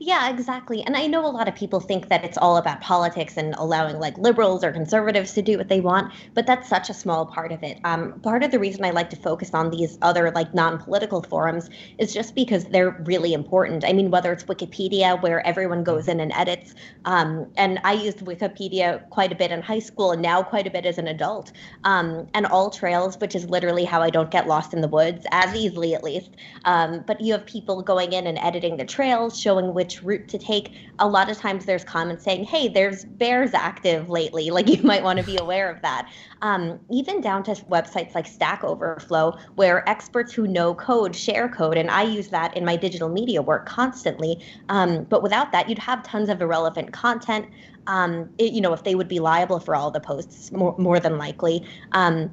Yeah, 0.01 0.29
exactly. 0.29 0.83
And 0.83 0.97
I 0.97 1.07
know 1.07 1.25
a 1.25 1.29
lot 1.31 1.47
of 1.47 1.55
people 1.55 1.79
think 1.79 2.09
that 2.09 2.25
it's 2.25 2.37
all 2.37 2.57
about 2.57 2.81
politics 2.81 3.37
and 3.37 3.55
allowing 3.57 3.99
like 4.01 4.19
liberals 4.19 4.65
or 4.65 4.73
conservatives 4.73 5.33
to 5.35 5.43
do 5.43 5.57
what 5.57 5.69
they 5.69 5.81
want, 5.81 6.13
but 6.35 6.47
that's 6.47 6.69
such 6.69 6.91
a 6.91 6.95
small 6.95 7.27
part 7.27 7.53
of 7.53 7.63
it. 7.63 7.79
Um, 7.85 8.19
part 8.21 8.43
of 8.43 8.51
the 8.51 8.59
reason 8.59 8.85
I 8.85 8.91
like 8.91 9.09
to 9.11 9.17
focus 9.17 9.55
on 9.55 9.71
these 9.71 9.97
other 10.03 10.33
like 10.33 10.53
non-political 10.53 11.23
forums 11.23 11.71
is 11.99 12.13
just 12.13 12.35
because 12.35 12.65
they're 12.65 13.01
really 13.07 13.33
important. 13.35 13.85
I 13.85 13.93
mean, 13.93 14.11
whether 14.11 14.33
it's 14.33 14.45
Wikipedia 14.45 15.23
where 15.23 15.47
everyone 15.47 15.85
goes 15.85 16.09
in 16.09 16.19
and 16.19 16.33
edits, 16.33 16.75
um, 17.05 17.47
and 17.57 17.79
I 17.85 17.93
used 17.93 18.19
Wikipedia 18.19 19.09
quite 19.11 19.31
a 19.33 19.37
bit 19.37 19.53
in 19.53 19.63
high 19.63 19.79
school 19.79 20.11
and 20.13 20.21
now 20.21 20.43
quite 20.43 20.67
a 20.67 20.71
bit 20.71 20.87
as 20.87 20.99
an 20.99 21.07
adult, 21.07 21.53
um, 21.85 22.27
and 22.35 22.47
All 22.47 22.71
Trails, 22.71 23.19
which 23.21 23.37
is 23.37 23.49
literally 23.49 23.85
how 23.85 24.03
I 24.03 24.11
don't 24.11 24.31
get 24.31 24.49
lost 24.49 24.75
in 24.75 24.81
the 24.81 24.89
woods 24.89 25.25
as 25.31 25.55
easily 25.55 25.95
at 25.95 26.03
least. 26.03 26.31
Um, 26.65 27.05
but 27.07 27.21
you 27.21 27.33
have 27.33 27.47
people 27.47 27.83
going 27.83 28.13
in 28.13 28.27
and 28.27 28.39
editing 28.39 28.77
the 28.77 28.85
trails, 28.85 29.39
showing 29.39 29.74
which 29.75 30.03
route 30.03 30.29
to 30.29 30.39
take. 30.39 30.73
A 30.99 31.07
lot 31.07 31.31
of 31.31 31.37
times 31.37 31.67
there's 31.67 31.85
comments 31.85 32.25
saying, 32.25 32.45
hey, 32.45 32.69
there's 32.69 33.05
bears 33.05 33.53
active 33.53 34.09
lately. 34.09 34.51
Like 34.55 34.69
you 34.69 34.81
might 34.85 35.03
want 35.03 35.19
to 35.19 35.25
be 35.25 35.37
aware 35.37 35.69
of 35.69 35.83
that. 35.83 36.09
Um, 36.41 36.79
even 36.89 37.21
down 37.21 37.43
to 37.45 37.53
websites 37.69 38.15
like 38.15 38.25
Stack 38.25 38.63
Overflow, 38.63 39.37
where 39.57 39.89
experts 39.89 40.33
who 40.33 40.47
know 40.47 40.77
code 40.77 41.17
share 41.17 41.49
code. 41.49 41.77
And 41.77 41.91
I 41.91 42.03
use 42.03 42.29
that 42.29 42.57
in 42.57 42.65
my 42.65 42.77
digital 42.77 43.09
media 43.09 43.43
work 43.43 43.67
constantly. 43.67 44.41
Um, 44.69 45.05
but 45.05 45.25
without 45.25 45.51
that, 45.51 45.69
you'd 45.69 45.81
have 45.81 46.05
tons 46.05 46.29
of 46.29 46.41
irrelevant 46.41 46.93
content. 46.93 47.47
Um, 47.89 48.31
it, 48.39 48.53
you 48.53 48.61
know, 48.61 48.73
if 48.73 48.85
they 48.85 48.95
would 48.95 49.09
be 49.09 49.19
liable 49.19 49.59
for 49.59 49.75
all 49.75 49.91
the 49.91 49.99
posts, 49.99 50.53
more, 50.53 50.77
more 50.79 51.01
than 51.01 51.19
likely. 51.19 51.67
Um, 51.91 52.31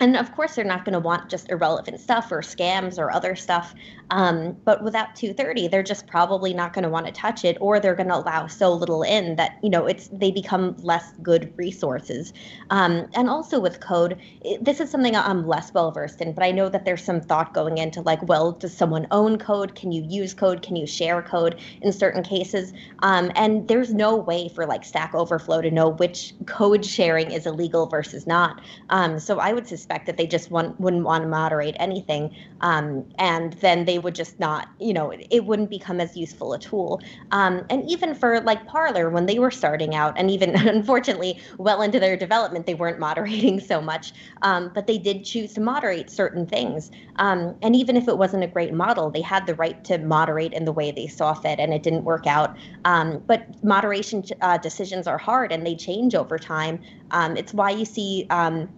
and 0.00 0.16
of 0.16 0.34
course, 0.34 0.54
they're 0.54 0.64
not 0.64 0.84
going 0.84 0.94
to 0.94 0.98
want 0.98 1.28
just 1.28 1.50
irrelevant 1.50 2.00
stuff 2.00 2.32
or 2.32 2.40
scams 2.40 2.98
or 2.98 3.12
other 3.12 3.36
stuff. 3.36 3.74
Um, 4.10 4.56
but 4.64 4.82
without 4.82 5.14
230, 5.14 5.68
they're 5.68 5.82
just 5.82 6.06
probably 6.06 6.52
not 6.52 6.72
going 6.72 6.82
to 6.82 6.88
want 6.88 7.06
to 7.06 7.12
touch 7.12 7.44
it, 7.44 7.56
or 7.60 7.78
they're 7.78 7.94
going 7.94 8.08
to 8.08 8.16
allow 8.16 8.46
so 8.46 8.72
little 8.72 9.02
in 9.02 9.36
that 9.36 9.58
you 9.62 9.70
know 9.70 9.86
it's 9.86 10.08
they 10.08 10.30
become 10.30 10.76
less 10.78 11.12
good 11.22 11.52
resources. 11.56 12.32
Um, 12.70 13.08
and 13.14 13.28
also 13.28 13.60
with 13.60 13.80
code, 13.80 14.18
it, 14.42 14.64
this 14.64 14.80
is 14.80 14.90
something 14.90 15.14
I'm 15.14 15.46
less 15.46 15.72
well 15.72 15.90
versed 15.90 16.20
in, 16.20 16.32
but 16.32 16.44
I 16.44 16.50
know 16.50 16.68
that 16.68 16.84
there's 16.84 17.04
some 17.04 17.20
thought 17.20 17.54
going 17.54 17.78
into 17.78 18.00
like, 18.02 18.22
well, 18.28 18.52
does 18.52 18.76
someone 18.76 19.06
own 19.10 19.38
code? 19.38 19.74
Can 19.74 19.92
you 19.92 20.04
use 20.08 20.34
code? 20.34 20.62
Can 20.62 20.76
you 20.76 20.86
share 20.86 21.22
code 21.22 21.60
in 21.82 21.92
certain 21.92 22.22
cases? 22.22 22.72
Um, 23.00 23.30
and 23.34 23.68
there's 23.68 23.94
no 23.94 24.16
way 24.16 24.48
for 24.48 24.66
like 24.66 24.84
Stack 24.84 25.14
Overflow 25.14 25.62
to 25.62 25.70
know 25.70 25.90
which 25.90 26.34
code 26.46 26.84
sharing 26.84 27.30
is 27.30 27.46
illegal 27.46 27.86
versus 27.86 28.26
not. 28.26 28.60
Um, 28.88 29.18
so 29.18 29.38
I 29.38 29.52
would 29.52 29.66
suspect 29.66 30.06
that 30.06 30.16
they 30.16 30.26
just 30.26 30.50
want, 30.50 30.78
wouldn't 30.80 31.04
want 31.04 31.22
to 31.22 31.28
moderate 31.28 31.76
anything, 31.78 32.34
um, 32.60 33.04
and 33.18 33.52
then 33.54 33.84
they 33.84 33.98
would 34.00 34.14
just 34.14 34.38
not, 34.40 34.68
you 34.80 34.92
know, 34.92 35.10
it, 35.10 35.26
it 35.30 35.44
wouldn't 35.46 35.70
become 35.70 36.00
as 36.00 36.16
useful 36.16 36.52
a 36.52 36.58
tool. 36.58 37.00
Um, 37.30 37.64
and 37.70 37.88
even 37.90 38.14
for 38.14 38.40
like 38.40 38.66
Parler, 38.66 39.10
when 39.10 39.26
they 39.26 39.38
were 39.38 39.50
starting 39.50 39.94
out, 39.94 40.14
and 40.16 40.30
even 40.30 40.56
unfortunately 40.68 41.40
well 41.58 41.82
into 41.82 42.00
their 42.00 42.16
development, 42.16 42.66
they 42.66 42.74
weren't 42.74 42.98
moderating 43.08 43.60
so 43.60 43.80
much, 43.80 44.12
um, 44.42 44.70
but 44.74 44.86
they 44.86 44.98
did 44.98 45.24
choose 45.24 45.52
to 45.54 45.60
moderate 45.60 46.10
certain 46.10 46.46
things. 46.46 46.90
Um, 47.16 47.56
and 47.62 47.76
even 47.76 47.96
if 47.96 48.08
it 48.08 48.18
wasn't 48.18 48.44
a 48.44 48.48
great 48.48 48.72
model, 48.72 49.10
they 49.10 49.22
had 49.22 49.46
the 49.46 49.54
right 49.54 49.82
to 49.84 49.98
moderate 49.98 50.52
in 50.52 50.64
the 50.64 50.72
way 50.72 50.90
they 50.90 51.06
saw 51.06 51.34
fit, 51.34 51.58
and 51.60 51.72
it 51.74 51.82
didn't 51.82 52.04
work 52.04 52.26
out. 52.26 52.56
Um, 52.84 53.22
but 53.26 53.46
moderation 53.62 54.24
uh, 54.40 54.58
decisions 54.58 55.06
are 55.06 55.18
hard, 55.18 55.52
and 55.52 55.66
they 55.66 55.76
change 55.76 56.14
over 56.14 56.38
time. 56.38 56.80
Um, 57.10 57.36
it's 57.36 57.52
why 57.54 57.70
you 57.70 57.84
see 57.84 58.26
um, 58.30 58.68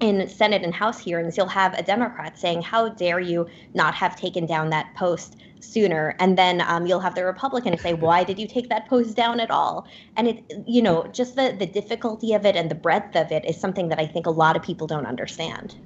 in 0.00 0.28
Senate 0.28 0.62
and 0.62 0.74
House 0.74 0.98
hearings, 0.98 1.36
you'll 1.36 1.46
have 1.46 1.74
a 1.74 1.82
Democrat 1.82 2.38
saying, 2.38 2.62
How 2.62 2.88
dare 2.88 3.20
you 3.20 3.46
not 3.74 3.94
have 3.94 4.16
taken 4.16 4.46
down 4.46 4.70
that 4.70 4.94
post 4.94 5.36
sooner? 5.60 6.14
And 6.20 6.38
then 6.38 6.60
um, 6.60 6.86
you'll 6.86 7.00
have 7.00 7.14
the 7.14 7.24
Republican 7.24 7.76
say, 7.78 7.94
Why 8.08 8.24
did 8.24 8.38
you 8.38 8.46
take 8.46 8.68
that 8.68 8.88
post 8.88 9.16
down 9.16 9.40
at 9.40 9.50
all? 9.50 9.86
And 10.16 10.28
it, 10.28 10.44
you 10.66 10.82
know, 10.82 11.06
just 11.08 11.36
the, 11.36 11.54
the 11.58 11.66
difficulty 11.66 12.32
of 12.34 12.46
it 12.46 12.56
and 12.56 12.70
the 12.70 12.76
breadth 12.76 13.16
of 13.16 13.32
it 13.32 13.44
is 13.44 13.60
something 13.60 13.88
that 13.88 13.98
I 13.98 14.06
think 14.06 14.26
a 14.26 14.30
lot 14.30 14.56
of 14.56 14.62
people 14.62 14.86
don't 14.86 15.06
understand. 15.06 15.76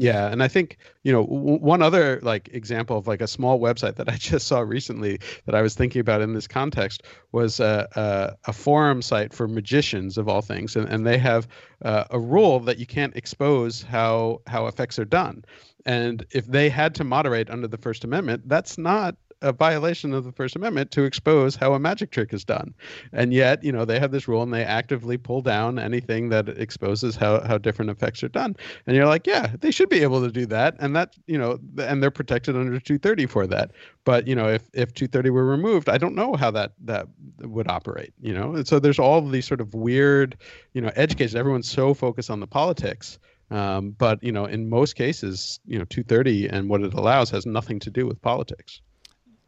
Yeah, 0.00 0.28
and 0.30 0.44
I 0.44 0.48
think 0.48 0.78
you 1.02 1.12
know 1.12 1.24
w- 1.26 1.58
one 1.58 1.82
other 1.82 2.20
like 2.22 2.48
example 2.52 2.96
of 2.96 3.08
like 3.08 3.20
a 3.20 3.26
small 3.26 3.58
website 3.58 3.96
that 3.96 4.08
I 4.08 4.14
just 4.18 4.46
saw 4.46 4.60
recently 4.60 5.18
that 5.44 5.56
I 5.56 5.62
was 5.62 5.74
thinking 5.74 6.00
about 6.00 6.20
in 6.22 6.34
this 6.34 6.46
context 6.46 7.02
was 7.32 7.58
a 7.58 7.88
a, 7.96 8.50
a 8.50 8.52
forum 8.52 9.02
site 9.02 9.34
for 9.34 9.48
magicians 9.48 10.16
of 10.16 10.28
all 10.28 10.40
things, 10.40 10.76
and, 10.76 10.88
and 10.88 11.04
they 11.04 11.18
have 11.18 11.48
uh, 11.84 12.04
a 12.10 12.20
rule 12.20 12.60
that 12.60 12.78
you 12.78 12.86
can't 12.86 13.16
expose 13.16 13.82
how 13.82 14.40
how 14.46 14.68
effects 14.68 15.00
are 15.00 15.04
done, 15.04 15.44
and 15.84 16.24
if 16.30 16.46
they 16.46 16.68
had 16.68 16.94
to 16.94 17.04
moderate 17.04 17.50
under 17.50 17.66
the 17.66 17.78
First 17.78 18.04
Amendment, 18.04 18.48
that's 18.48 18.78
not 18.78 19.16
a 19.42 19.52
violation 19.52 20.12
of 20.12 20.24
the 20.24 20.32
First 20.32 20.56
Amendment 20.56 20.90
to 20.92 21.04
expose 21.04 21.54
how 21.54 21.74
a 21.74 21.78
magic 21.78 22.10
trick 22.10 22.32
is 22.32 22.44
done. 22.44 22.74
And 23.12 23.32
yet, 23.32 23.62
you 23.62 23.70
know, 23.72 23.84
they 23.84 23.98
have 24.00 24.10
this 24.10 24.26
rule 24.26 24.42
and 24.42 24.52
they 24.52 24.64
actively 24.64 25.16
pull 25.16 25.42
down 25.42 25.78
anything 25.78 26.28
that 26.30 26.48
exposes 26.48 27.16
how, 27.16 27.40
how 27.46 27.58
different 27.58 27.90
effects 27.90 28.22
are 28.22 28.28
done. 28.28 28.56
And 28.86 28.96
you're 28.96 29.06
like, 29.06 29.26
yeah, 29.26 29.54
they 29.60 29.70
should 29.70 29.88
be 29.88 30.02
able 30.02 30.20
to 30.22 30.32
do 30.32 30.46
that. 30.46 30.76
And 30.80 30.96
that, 30.96 31.14
you 31.26 31.38
know, 31.38 31.58
and 31.78 32.02
they're 32.02 32.10
protected 32.10 32.56
under 32.56 32.80
230 32.80 33.26
for 33.26 33.46
that. 33.46 33.72
But, 34.04 34.26
you 34.26 34.34
know, 34.34 34.48
if, 34.48 34.62
if 34.72 34.92
230 34.94 35.30
were 35.30 35.44
removed, 35.44 35.88
I 35.88 35.98
don't 35.98 36.14
know 36.14 36.34
how 36.34 36.50
that, 36.52 36.72
that 36.84 37.06
would 37.40 37.68
operate, 37.68 38.12
you 38.20 38.34
know? 38.34 38.54
And 38.54 38.66
so 38.66 38.78
there's 38.78 38.98
all 38.98 39.26
these 39.26 39.46
sort 39.46 39.60
of 39.60 39.74
weird, 39.74 40.36
you 40.72 40.80
know, 40.80 40.90
edge 40.96 41.16
cases. 41.16 41.36
Everyone's 41.36 41.70
so 41.70 41.94
focused 41.94 42.30
on 42.30 42.40
the 42.40 42.46
politics. 42.46 43.18
Um, 43.50 43.90
but, 43.90 44.22
you 44.22 44.32
know, 44.32 44.44
in 44.44 44.68
most 44.68 44.94
cases, 44.94 45.60
you 45.64 45.78
know, 45.78 45.84
230 45.86 46.48
and 46.48 46.68
what 46.68 46.82
it 46.82 46.92
allows 46.92 47.30
has 47.30 47.46
nothing 47.46 47.78
to 47.80 47.90
do 47.90 48.06
with 48.06 48.20
politics. 48.20 48.82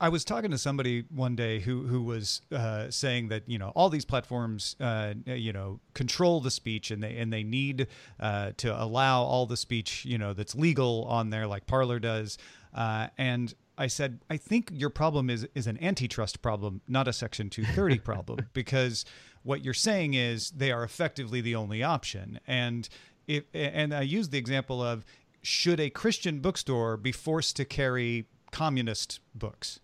I 0.02 0.08
was 0.08 0.24
talking 0.24 0.50
to 0.50 0.56
somebody 0.56 1.04
one 1.10 1.36
day 1.36 1.60
who 1.60 1.86
who 1.86 2.02
was 2.02 2.40
uh, 2.50 2.90
saying 2.90 3.28
that 3.28 3.42
you 3.46 3.58
know 3.58 3.68
all 3.74 3.90
these 3.90 4.06
platforms 4.06 4.74
uh, 4.80 5.12
you 5.26 5.52
know 5.52 5.80
control 5.92 6.40
the 6.40 6.50
speech 6.50 6.90
and 6.90 7.02
they 7.02 7.16
and 7.18 7.30
they 7.30 7.42
need 7.42 7.86
uh, 8.18 8.52
to 8.56 8.82
allow 8.82 9.22
all 9.22 9.44
the 9.44 9.58
speech 9.58 10.06
you 10.06 10.16
know 10.16 10.32
that's 10.32 10.54
legal 10.54 11.04
on 11.04 11.28
there 11.28 11.46
like 11.46 11.66
Parler 11.66 11.98
does. 11.98 12.38
Uh, 12.72 13.08
and 13.18 13.54
I 13.76 13.88
said 13.88 14.20
I 14.30 14.38
think 14.38 14.70
your 14.72 14.88
problem 14.88 15.28
is 15.28 15.46
is 15.54 15.66
an 15.66 15.78
antitrust 15.82 16.40
problem 16.40 16.80
not 16.88 17.06
a 17.06 17.12
Section 17.12 17.50
230 17.50 17.98
problem 18.04 18.46
because 18.54 19.04
what 19.42 19.62
you're 19.62 19.74
saying 19.74 20.14
is 20.14 20.50
they 20.50 20.72
are 20.72 20.82
effectively 20.82 21.42
the 21.42 21.54
only 21.54 21.82
option. 21.82 22.40
And 22.46 22.88
if 23.28 23.44
and 23.52 23.92
I 23.92 24.00
use 24.00 24.30
the 24.30 24.38
example 24.38 24.82
of 24.82 25.04
should 25.42 25.78
a 25.78 25.90
Christian 25.90 26.40
bookstore 26.40 26.96
be 26.96 27.12
forced 27.12 27.56
to 27.56 27.66
carry 27.66 28.26
communist 28.50 29.20
books 29.34 29.78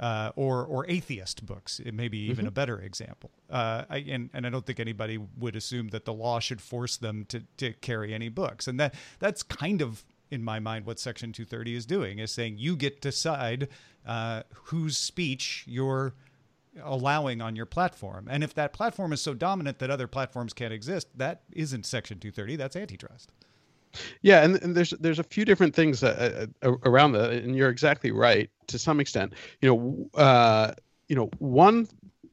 uh, 0.00 0.30
or 0.36 0.64
or 0.64 0.84
atheist 0.88 1.44
books. 1.46 1.80
It 1.80 1.92
may 1.94 2.08
be 2.08 2.18
even 2.18 2.38
Mm-hmm. 2.38 2.46
a 2.48 2.52
better 2.52 2.78
example. 2.80 3.30
Uh, 3.50 3.84
I, 3.90 3.98
and 3.98 4.30
and 4.32 4.46
I 4.46 4.50
don't 4.50 4.64
think 4.64 4.80
anybody 4.80 5.18
would 5.38 5.56
assume 5.56 5.88
that 5.88 6.04
the 6.04 6.12
law 6.14 6.38
should 6.40 6.60
force 6.60 6.96
them 6.96 7.24
to 7.30 7.40
to 7.58 7.72
carry 7.74 8.14
any 8.14 8.28
books. 8.28 8.68
And 8.68 8.78
that 8.80 8.94
that's 9.18 9.42
kind 9.42 9.82
of 9.82 10.04
in 10.30 10.44
my 10.44 10.60
mind 10.60 10.84
what 10.86 10.98
Section 11.00 11.32
230 11.32 11.74
is 11.74 11.86
doing 11.86 12.18
is 12.18 12.30
saying 12.30 12.58
you 12.58 12.76
get 12.76 13.00
to 13.02 13.08
decide 13.08 13.68
uh, 14.06 14.42
whose 14.64 14.96
speech 14.98 15.64
you're 15.66 16.14
allowing 16.84 17.40
on 17.40 17.56
your 17.56 17.66
platform. 17.66 18.28
And 18.30 18.44
if 18.44 18.54
that 18.54 18.72
platform 18.72 19.12
is 19.12 19.20
so 19.20 19.34
dominant 19.34 19.78
that 19.80 19.90
other 19.90 20.06
platforms 20.06 20.52
can't 20.52 20.72
exist, 20.72 21.08
that 21.16 21.42
isn't 21.52 21.86
Section 21.86 22.18
230. 22.20 22.56
That's 22.56 22.76
antitrust. 22.76 23.32
Yeah, 24.22 24.42
and, 24.42 24.62
and 24.62 24.74
there's 24.74 24.90
there's 25.00 25.18
a 25.18 25.24
few 25.24 25.44
different 25.44 25.74
things 25.74 26.02
uh, 26.02 26.46
uh, 26.62 26.72
around 26.84 27.12
that, 27.12 27.32
and 27.32 27.56
you're 27.56 27.70
exactly 27.70 28.10
right 28.12 28.50
to 28.68 28.78
some 28.78 29.00
extent. 29.00 29.34
You 29.60 29.68
know, 29.68 30.20
uh, 30.20 30.72
you 31.08 31.16
know, 31.16 31.30
one 31.38 31.88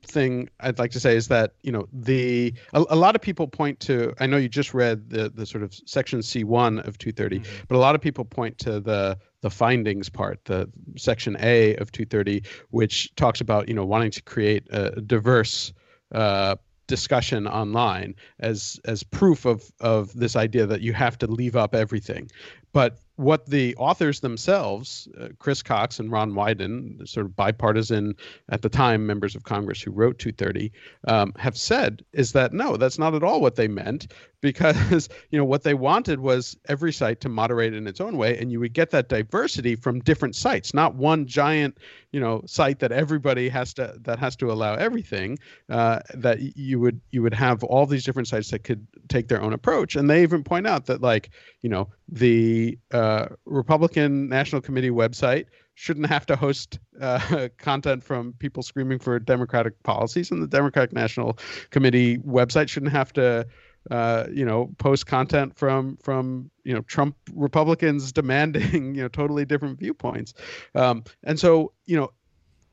thing 0.05 0.49
I'd 0.59 0.79
like 0.79 0.91
to 0.91 0.99
say 0.99 1.15
is 1.15 1.27
that 1.29 1.53
you 1.63 1.71
know 1.71 1.87
the 1.91 2.53
a, 2.73 2.83
a 2.89 2.95
lot 2.95 3.15
of 3.15 3.21
people 3.21 3.47
point 3.47 3.79
to. 3.81 4.13
I 4.19 4.25
know 4.27 4.37
you 4.37 4.49
just 4.49 4.73
read 4.73 5.09
the 5.09 5.29
the 5.29 5.45
sort 5.45 5.63
of 5.63 5.73
section 5.85 6.19
C1 6.19 6.87
of 6.87 6.97
230, 6.97 7.41
but 7.67 7.75
a 7.75 7.79
lot 7.79 7.95
of 7.95 8.01
people 8.01 8.25
point 8.25 8.57
to 8.59 8.79
the 8.79 9.17
the 9.41 9.49
findings 9.49 10.09
part, 10.09 10.43
the 10.45 10.69
section 10.97 11.37
A 11.39 11.75
of 11.75 11.91
230, 11.91 12.43
which 12.69 13.13
talks 13.15 13.41
about 13.41 13.67
you 13.67 13.73
know 13.73 13.85
wanting 13.85 14.11
to 14.11 14.21
create 14.21 14.67
a 14.71 15.01
diverse. 15.01 15.73
Uh, 16.11 16.55
discussion 16.87 17.47
online 17.47 18.15
as 18.39 18.79
as 18.85 19.03
proof 19.03 19.45
of 19.45 19.71
of 19.79 20.13
this 20.13 20.35
idea 20.35 20.65
that 20.65 20.81
you 20.81 20.93
have 20.93 21.17
to 21.19 21.27
leave 21.27 21.55
up 21.55 21.73
everything. 21.75 22.29
But 22.73 22.99
what 23.17 23.45
the 23.45 23.75
authors 23.77 24.19
themselves 24.19 25.07
uh, 25.19 25.29
chris 25.39 25.63
cox 25.63 25.99
and 25.99 26.11
ron 26.11 26.33
wyden 26.33 27.07
sort 27.07 27.25
of 27.25 27.35
bipartisan 27.35 28.15
at 28.49 28.61
the 28.61 28.69
time 28.69 29.05
members 29.05 29.35
of 29.35 29.43
congress 29.43 29.81
who 29.81 29.91
wrote 29.91 30.19
230 30.19 30.71
um, 31.07 31.31
have 31.37 31.57
said 31.57 32.03
is 32.13 32.33
that 32.33 32.51
no 32.53 32.75
that's 32.77 32.99
not 32.99 33.15
at 33.15 33.23
all 33.23 33.39
what 33.39 33.55
they 33.55 33.67
meant 33.67 34.07
because 34.45 35.09
you 35.31 35.37
know 35.37 35.45
what 35.45 35.63
they 35.63 35.73
wanted 35.73 36.19
was 36.19 36.55
every 36.69 36.93
site 36.93 37.19
to 37.19 37.29
moderate 37.29 37.73
in 37.73 37.87
its 37.87 37.99
own 37.99 38.15
way 38.17 38.37
and 38.37 38.51
you 38.51 38.59
would 38.59 38.73
get 38.73 38.91
that 38.91 39.09
diversity 39.09 39.75
from 39.75 39.99
different 39.99 40.35
sites 40.35 40.73
not 40.73 40.95
one 40.95 41.25
giant 41.25 41.77
you 42.15 42.21
know 42.21 42.41
site 42.45 42.79
that 42.79 42.93
everybody 42.93 43.49
has 43.49 43.73
to 43.73 43.93
that 44.01 44.17
has 44.19 44.37
to 44.37 44.49
allow 44.49 44.75
everything 44.75 45.37
uh, 45.69 45.99
that 46.13 46.39
you 46.55 46.79
would 46.79 47.01
you 47.11 47.21
would 47.21 47.33
have 47.33 47.61
all 47.65 47.85
these 47.85 48.05
different 48.05 48.27
sites 48.27 48.51
that 48.51 48.63
could 48.63 48.87
take 49.09 49.27
their 49.27 49.41
own 49.41 49.51
approach. 49.51 49.97
And 49.97 50.09
they 50.09 50.23
even 50.23 50.41
point 50.41 50.65
out 50.65 50.85
that 50.85 51.01
like 51.01 51.31
you 51.61 51.69
know 51.69 51.89
the 52.07 52.77
uh, 52.91 53.25
republican 53.45 54.29
national 54.29 54.61
committee 54.61 54.91
website 54.91 55.47
shouldn't 55.73 56.05
have 56.05 56.25
to 56.25 56.37
host 56.37 56.79
uh, 57.01 57.49
content 57.57 58.01
from 58.01 58.31
people 58.39 58.63
screaming 58.63 58.97
for 58.97 59.19
democratic 59.19 59.81
policies 59.83 60.31
and 60.31 60.41
the 60.41 60.47
democratic 60.47 60.93
national 60.93 61.37
committee 61.69 62.17
website 62.19 62.69
shouldn't 62.69 62.93
have 62.93 63.11
to 63.11 63.45
uh, 63.91 64.25
you 64.31 64.45
know, 64.45 64.71
post 64.77 65.05
content 65.05 65.55
from 65.57 65.97
from 65.97 66.49
you 66.63 66.73
know 66.73 66.81
Trump 66.81 67.15
Republicans 67.33 68.11
demanding 68.21 68.95
you 68.95 69.01
know 69.01 69.07
totally 69.07 69.45
different 69.45 69.79
viewpoints, 69.79 70.33
um, 70.73 71.03
and 71.23 71.39
so 71.39 71.71
you 71.85 71.97
know, 71.97 72.11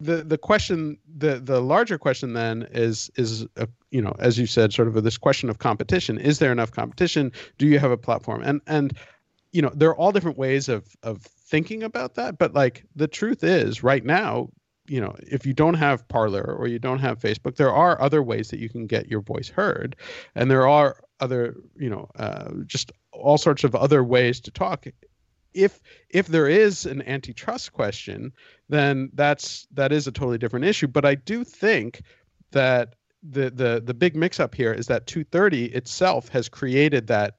the 0.01 0.23
the 0.23 0.39
question 0.39 0.99
the 1.17 1.39
the 1.41 1.61
larger 1.61 1.99
question 1.99 2.33
then 2.33 2.67
is 2.73 3.11
is 3.17 3.47
a, 3.57 3.69
you 3.91 4.01
know 4.01 4.15
as 4.19 4.39
you 4.39 4.47
said 4.47 4.73
sort 4.73 4.89
of 4.89 5.03
this 5.03 5.19
question 5.19 5.49
of 5.49 5.59
competition. 5.59 6.19
Is 6.19 6.39
there 6.39 6.53
enough 6.53 6.73
competition? 6.73 7.33
Do 7.59 7.67
you 7.67 7.79
have 7.79 7.91
a 7.91 7.99
platform? 7.99 8.43
And 8.43 8.61
and 8.67 8.97
you 9.53 9.63
know 9.63 9.71
there 9.75 9.91
are 9.91 9.97
all 9.97 10.13
different 10.13 10.39
ways 10.39 10.69
of 10.69 10.87
of 11.03 11.23
thinking 11.23 11.83
about 11.83 12.15
that. 12.15 12.39
But 12.39 12.55
like 12.55 12.85
the 12.97 13.09
truth 13.09 13.45
is 13.45 13.83
right 13.83 14.05
now 14.05 14.49
you 14.87 15.01
know 15.01 15.15
if 15.19 15.47
you 15.47 15.53
don't 15.53 15.75
have 15.75 16.07
parler 16.09 16.43
or 16.43 16.67
you 16.67 16.79
don't 16.79 16.99
have 16.99 17.19
facebook 17.19 17.57
there 17.57 17.73
are 17.73 18.01
other 18.01 18.23
ways 18.23 18.51
that 18.51 18.59
you 18.59 18.69
can 18.69 18.87
get 18.87 19.09
your 19.09 19.21
voice 19.21 19.49
heard. 19.49 19.97
And 20.35 20.51
there 20.51 20.69
are 20.69 20.97
other 21.21 21.57
you 21.77 21.91
know 21.91 22.09
uh, 22.17 22.51
just 22.67 22.93
all 23.13 23.39
sorts 23.39 23.65
of 23.65 23.75
other 23.75 24.03
ways 24.03 24.41
to 24.41 24.51
talk. 24.51 24.87
If 25.55 25.81
if 26.09 26.27
there 26.27 26.49
is 26.49 26.87
an 26.87 27.03
antitrust 27.03 27.73
question 27.73 28.33
then 28.69 29.11
that's 29.15 29.67
that 29.73 29.93
is 29.93 30.07
a 30.07 30.13
totally 30.13 30.39
different 30.39 30.65
issue. 30.65 30.89
But 30.89 31.05
i 31.05 31.15
do 31.15 31.45
think 31.45 32.03
that 32.53 32.95
the 33.23 33.51
the 33.51 33.83
the 33.85 33.95
big 33.95 34.17
mix 34.17 34.41
up 34.41 34.55
here 34.55 34.73
is 34.73 34.87
that 34.89 35.07
230 35.07 35.67
itself 35.67 36.29
has 36.29 36.49
created 36.49 37.07
that 37.07 37.37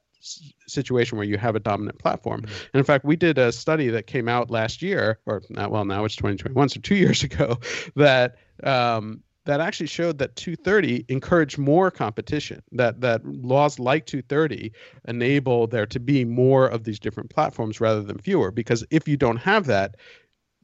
situation 0.66 1.18
where 1.18 1.26
you 1.26 1.38
have 1.38 1.56
a 1.56 1.60
dominant 1.60 1.98
platform. 1.98 2.40
And 2.44 2.74
in 2.74 2.84
fact, 2.84 3.04
we 3.04 3.16
did 3.16 3.38
a 3.38 3.52
study 3.52 3.88
that 3.88 4.06
came 4.06 4.28
out 4.28 4.50
last 4.50 4.82
year, 4.82 5.18
or 5.26 5.42
not 5.50 5.70
well 5.70 5.84
now 5.84 6.04
it's 6.04 6.16
2021, 6.16 6.68
so 6.68 6.80
two 6.80 6.94
years 7.04 7.22
ago, 7.22 7.58
that 7.96 8.36
um, 8.62 9.22
that 9.44 9.60
actually 9.60 9.86
showed 9.86 10.18
that 10.18 10.36
230 10.36 11.04
encouraged 11.08 11.58
more 11.58 11.90
competition. 11.90 12.62
That 12.72 13.00
that 13.02 13.24
laws 13.24 13.78
like 13.78 14.06
230 14.06 14.72
enable 15.06 15.66
there 15.66 15.86
to 15.86 16.00
be 16.00 16.24
more 16.24 16.66
of 16.66 16.84
these 16.84 16.98
different 16.98 17.30
platforms 17.30 17.80
rather 17.80 18.02
than 18.02 18.18
fewer. 18.18 18.50
Because 18.50 18.84
if 18.90 19.06
you 19.06 19.16
don't 19.16 19.36
have 19.36 19.66
that, 19.66 19.96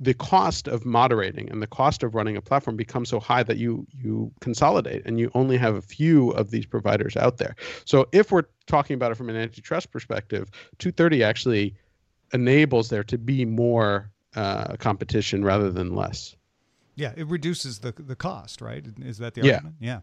the 0.00 0.14
cost 0.14 0.66
of 0.66 0.86
moderating 0.86 1.50
and 1.50 1.60
the 1.62 1.66
cost 1.66 2.02
of 2.02 2.14
running 2.14 2.36
a 2.36 2.40
platform 2.40 2.74
becomes 2.74 3.10
so 3.10 3.20
high 3.20 3.42
that 3.42 3.58
you 3.58 3.86
you 3.92 4.32
consolidate 4.40 5.02
and 5.04 5.20
you 5.20 5.30
only 5.34 5.58
have 5.58 5.74
a 5.74 5.82
few 5.82 6.30
of 6.30 6.50
these 6.50 6.64
providers 6.64 7.16
out 7.16 7.36
there. 7.36 7.54
So 7.84 8.08
if 8.10 8.32
we're 8.32 8.44
talking 8.66 8.94
about 8.94 9.12
it 9.12 9.16
from 9.16 9.28
an 9.28 9.36
antitrust 9.36 9.90
perspective, 9.92 10.50
230 10.78 11.22
actually 11.22 11.74
enables 12.32 12.88
there 12.88 13.04
to 13.04 13.18
be 13.18 13.44
more 13.44 14.10
uh, 14.34 14.76
competition 14.76 15.44
rather 15.44 15.70
than 15.70 15.94
less. 15.94 16.34
Yeah, 16.94 17.12
it 17.16 17.26
reduces 17.26 17.80
the 17.80 17.92
the 17.92 18.16
cost, 18.16 18.60
right? 18.60 18.84
Is 19.00 19.18
that 19.18 19.34
the 19.34 19.42
argument? 19.42 19.76
Yeah. 19.80 19.92
Yeah, 19.94 20.00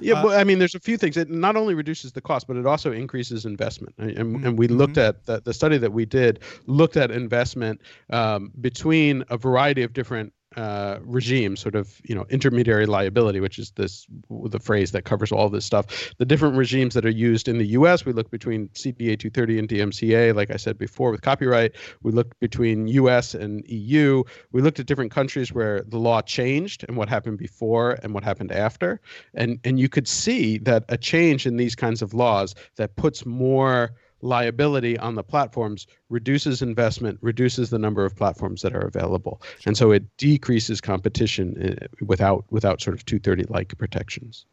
Uh, 0.00 0.22
well, 0.24 0.38
I 0.38 0.44
mean, 0.44 0.58
there's 0.58 0.74
a 0.74 0.80
few 0.80 0.96
things. 0.96 1.16
It 1.16 1.30
not 1.30 1.56
only 1.56 1.74
reduces 1.74 2.12
the 2.12 2.20
cost, 2.20 2.46
but 2.46 2.56
it 2.56 2.66
also 2.66 2.92
increases 2.92 3.44
investment. 3.44 3.94
And, 3.98 4.10
and, 4.18 4.46
and 4.46 4.58
we 4.58 4.68
looked 4.68 4.98
at 4.98 5.26
the, 5.26 5.40
the 5.40 5.54
study 5.54 5.78
that 5.78 5.92
we 5.92 6.04
did 6.04 6.40
looked 6.66 6.96
at 6.96 7.10
investment 7.10 7.80
um, 8.10 8.52
between 8.60 9.24
a 9.30 9.36
variety 9.36 9.82
of 9.82 9.92
different 9.92 10.32
uh, 10.56 10.98
regimes, 11.02 11.60
sort 11.60 11.74
of 11.74 12.00
you 12.04 12.14
know 12.14 12.26
intermediary 12.30 12.86
liability, 12.86 13.40
which 13.40 13.58
is 13.58 13.70
this 13.72 14.06
the 14.30 14.60
phrase 14.60 14.92
that 14.92 15.04
covers 15.04 15.32
all 15.32 15.48
this 15.48 15.64
stuff. 15.64 16.12
The 16.18 16.24
different 16.24 16.56
regimes 16.56 16.94
that 16.94 17.04
are 17.04 17.10
used 17.10 17.48
in 17.48 17.58
the 17.58 17.66
U.S. 17.68 18.04
We 18.04 18.12
look 18.12 18.30
between 18.30 18.68
CDA 18.68 19.18
230 19.18 19.58
and 19.58 19.68
DMCA, 19.68 20.34
like 20.34 20.50
I 20.50 20.56
said 20.56 20.78
before, 20.78 21.10
with 21.10 21.22
copyright. 21.22 21.72
We 22.02 22.12
looked 22.12 22.38
between 22.40 22.86
U.S. 22.88 23.34
and 23.34 23.66
EU. 23.68 24.22
We 24.52 24.62
looked 24.62 24.80
at 24.80 24.86
different 24.86 25.10
countries 25.10 25.52
where 25.52 25.82
the 25.82 25.98
law 25.98 26.22
changed 26.22 26.84
and 26.88 26.96
what 26.96 27.08
happened 27.08 27.38
before 27.38 27.98
and 28.02 28.14
what 28.14 28.24
happened 28.24 28.52
after, 28.52 29.00
and 29.34 29.58
and 29.64 29.78
you 29.78 29.88
could 29.88 30.08
see 30.08 30.58
that 30.58 30.84
a 30.88 30.96
change 30.96 31.46
in 31.46 31.56
these 31.56 31.74
kinds 31.74 32.02
of 32.02 32.14
laws 32.14 32.54
that 32.76 32.96
puts 32.96 33.24
more 33.26 33.92
liability 34.22 34.98
on 34.98 35.14
the 35.14 35.22
platforms 35.22 35.86
reduces 36.08 36.62
investment, 36.62 37.18
reduces 37.20 37.70
the 37.70 37.78
number 37.78 38.04
of 38.04 38.16
platforms 38.16 38.62
that 38.62 38.74
are 38.74 38.86
available, 38.86 39.42
and 39.66 39.76
so 39.76 39.90
it 39.90 40.04
decreases 40.16 40.80
competition 40.80 41.76
uh, 41.80 41.86
without 42.06 42.44
without 42.50 42.80
sort 42.80 42.94
of 42.94 43.04
230 43.04 43.44
like 43.52 43.76
protections. 43.76 44.46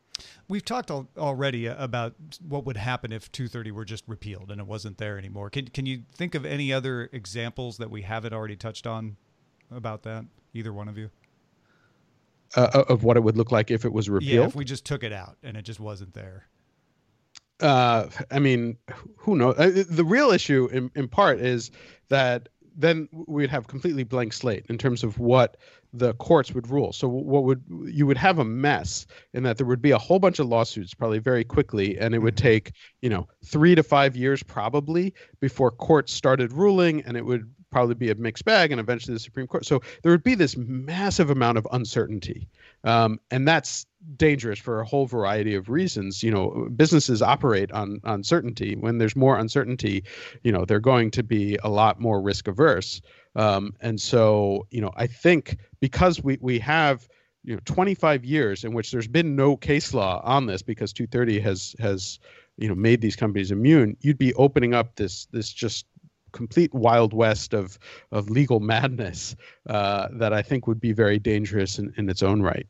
We've 0.50 0.66
talked 0.66 0.92
al- 0.92 1.08
already 1.18 1.68
about 1.68 2.16
what 2.46 2.66
would 2.66 2.76
happen 2.76 3.14
if 3.14 3.32
230 3.32 3.72
were 3.72 3.86
just 3.86 4.04
repealed 4.06 4.52
and 4.52 4.60
it 4.60 4.68
wasn't 4.68 4.98
there 4.98 5.18
anymore. 5.18 5.50
Can 5.50 5.68
can 5.68 5.86
you 5.86 6.04
think 6.14 6.36
of 6.36 6.46
any 6.46 6.74
other 6.74 7.10
examples 7.14 7.78
that 7.78 7.90
we 7.90 8.02
haven't 8.02 8.34
already 8.34 8.56
touched 8.56 8.86
on 8.86 9.16
about 9.72 10.04
that? 10.04 10.26
Either 10.54 10.74
one 10.74 10.90
of 10.90 10.98
you? 10.98 11.10
Uh, 12.56 12.84
of 12.90 13.04
what 13.04 13.16
it 13.16 13.20
would 13.20 13.38
look 13.38 13.52
like 13.52 13.70
if 13.70 13.86
it 13.86 13.94
was 13.94 14.10
repealed. 14.10 14.32
Yeah, 14.32 14.46
if 14.46 14.56
we 14.56 14.66
just 14.66 14.84
took 14.84 15.04
it 15.04 15.14
out 15.14 15.38
and 15.44 15.56
it 15.56 15.62
just 15.62 15.80
wasn't 15.80 16.16
there. 16.16 16.48
Uh, 17.60 18.08
I 18.32 18.40
mean, 18.40 18.78
who 19.18 19.36
knows? 19.36 19.56
Uh, 19.58 19.84
The 19.90 20.06
real 20.06 20.32
issue, 20.32 20.70
in, 20.72 20.92
in 20.96 21.08
part, 21.08 21.40
is 21.40 21.72
that 22.10 22.50
then 22.76 23.10
we'd 23.12 23.50
have 23.50 23.68
completely 23.68 24.04
blank 24.04 24.32
slate 24.34 24.66
in 24.70 24.78
terms 24.78 25.04
of 25.04 25.20
what 25.20 25.58
the 25.92 26.14
courts 26.16 26.54
would 26.54 26.70
rule. 26.70 26.94
So 26.94 27.08
what 27.08 27.44
would 27.44 27.64
you 27.86 28.06
would 28.06 28.18
have 28.18 28.40
a 28.40 28.46
mess 28.46 29.08
in 29.34 29.44
that 29.44 29.58
there 29.58 29.66
would 29.66 29.82
be 29.82 29.92
a 29.92 29.98
whole 29.98 30.20
bunch 30.20 30.40
of 30.40 30.48
lawsuits 30.48 30.94
probably 30.94 31.20
very 31.20 31.44
quickly, 31.44 31.98
and 31.98 32.14
it 32.14 32.20
would 32.20 32.38
take 32.38 32.74
you 33.02 33.10
know 33.10 33.28
three 33.46 33.76
to 33.76 33.84
five 33.84 34.16
years 34.16 34.44
probably 34.44 35.14
before 35.40 35.72
courts 35.72 36.14
started 36.14 36.54
ruling, 36.54 37.02
and 37.04 37.18
it 37.18 37.26
would 37.26 37.52
probably 37.72 37.96
be 37.96 38.10
a 38.12 38.16
mixed 38.16 38.46
bag, 38.46 38.72
and 38.72 38.80
eventually 38.80 39.14
the 39.14 39.20
Supreme 39.20 39.48
Court. 39.48 39.66
So 39.66 39.82
there 40.04 40.12
would 40.12 40.24
be 40.24 40.36
this 40.36 40.56
massive 40.58 41.30
amount 41.30 41.58
of 41.58 41.68
uncertainty, 41.72 42.48
um, 42.84 43.20
and 43.32 43.48
that's 43.48 43.86
dangerous 44.16 44.60
for 44.60 44.80
a 44.80 44.86
whole 44.86 45.06
variety 45.06 45.56
of 45.56 45.70
reasons. 45.70 46.24
You 46.24 46.32
know, 46.32 46.70
businesses 46.76 47.22
operate 47.22 47.72
on 47.72 48.00
uncertainty. 48.04 48.76
When 48.76 48.98
there's 48.98 49.16
more 49.16 49.38
uncertainty, 49.38 50.04
you 50.44 50.52
know, 50.52 50.66
they're 50.66 50.80
going 50.80 51.12
to 51.12 51.24
be 51.24 51.58
a 51.64 51.70
lot 51.70 52.00
more 52.00 52.22
risk 52.22 52.48
averse. 52.48 53.02
Um, 53.36 53.74
and 53.82 54.00
so, 54.00 54.68
you 54.72 54.82
know, 54.82 54.92
I 54.96 55.08
think 55.08 55.58
because 55.80 56.24
we 56.24 56.38
we 56.42 56.60
have 56.60 57.08
you 57.44 57.54
know 57.54 57.62
25 57.66 58.26
years 58.26 58.64
in 58.64 58.74
which 58.74 58.92
there's 58.92 59.08
been 59.08 59.36
no 59.36 59.56
case 59.56 59.94
law 59.94 60.22
on 60.24 60.46
this 60.46 60.62
because 60.62 60.94
230 60.94 61.40
has 61.40 61.76
has 61.80 62.20
you 62.58 62.68
know 62.68 62.76
made 62.76 63.02
these 63.02 63.16
companies 63.16 63.52
immune, 63.52 63.96
you'd 64.02 64.18
be 64.18 64.34
opening 64.36 64.74
up 64.74 64.96
this 64.96 65.26
this 65.32 65.52
just 65.52 65.86
complete 66.32 66.74
wild 66.74 67.14
west 67.14 67.54
of 67.54 67.78
of 68.12 68.30
legal 68.30 68.60
madness 68.60 69.36
uh, 69.68 70.08
that 70.14 70.34
I 70.34 70.42
think 70.42 70.68
would 70.68 70.82
be 70.82 70.94
very 70.94 71.20
dangerous 71.20 71.80
in, 71.80 71.94
in 71.98 72.10
its 72.10 72.24
own 72.24 72.42
right. 72.42 72.68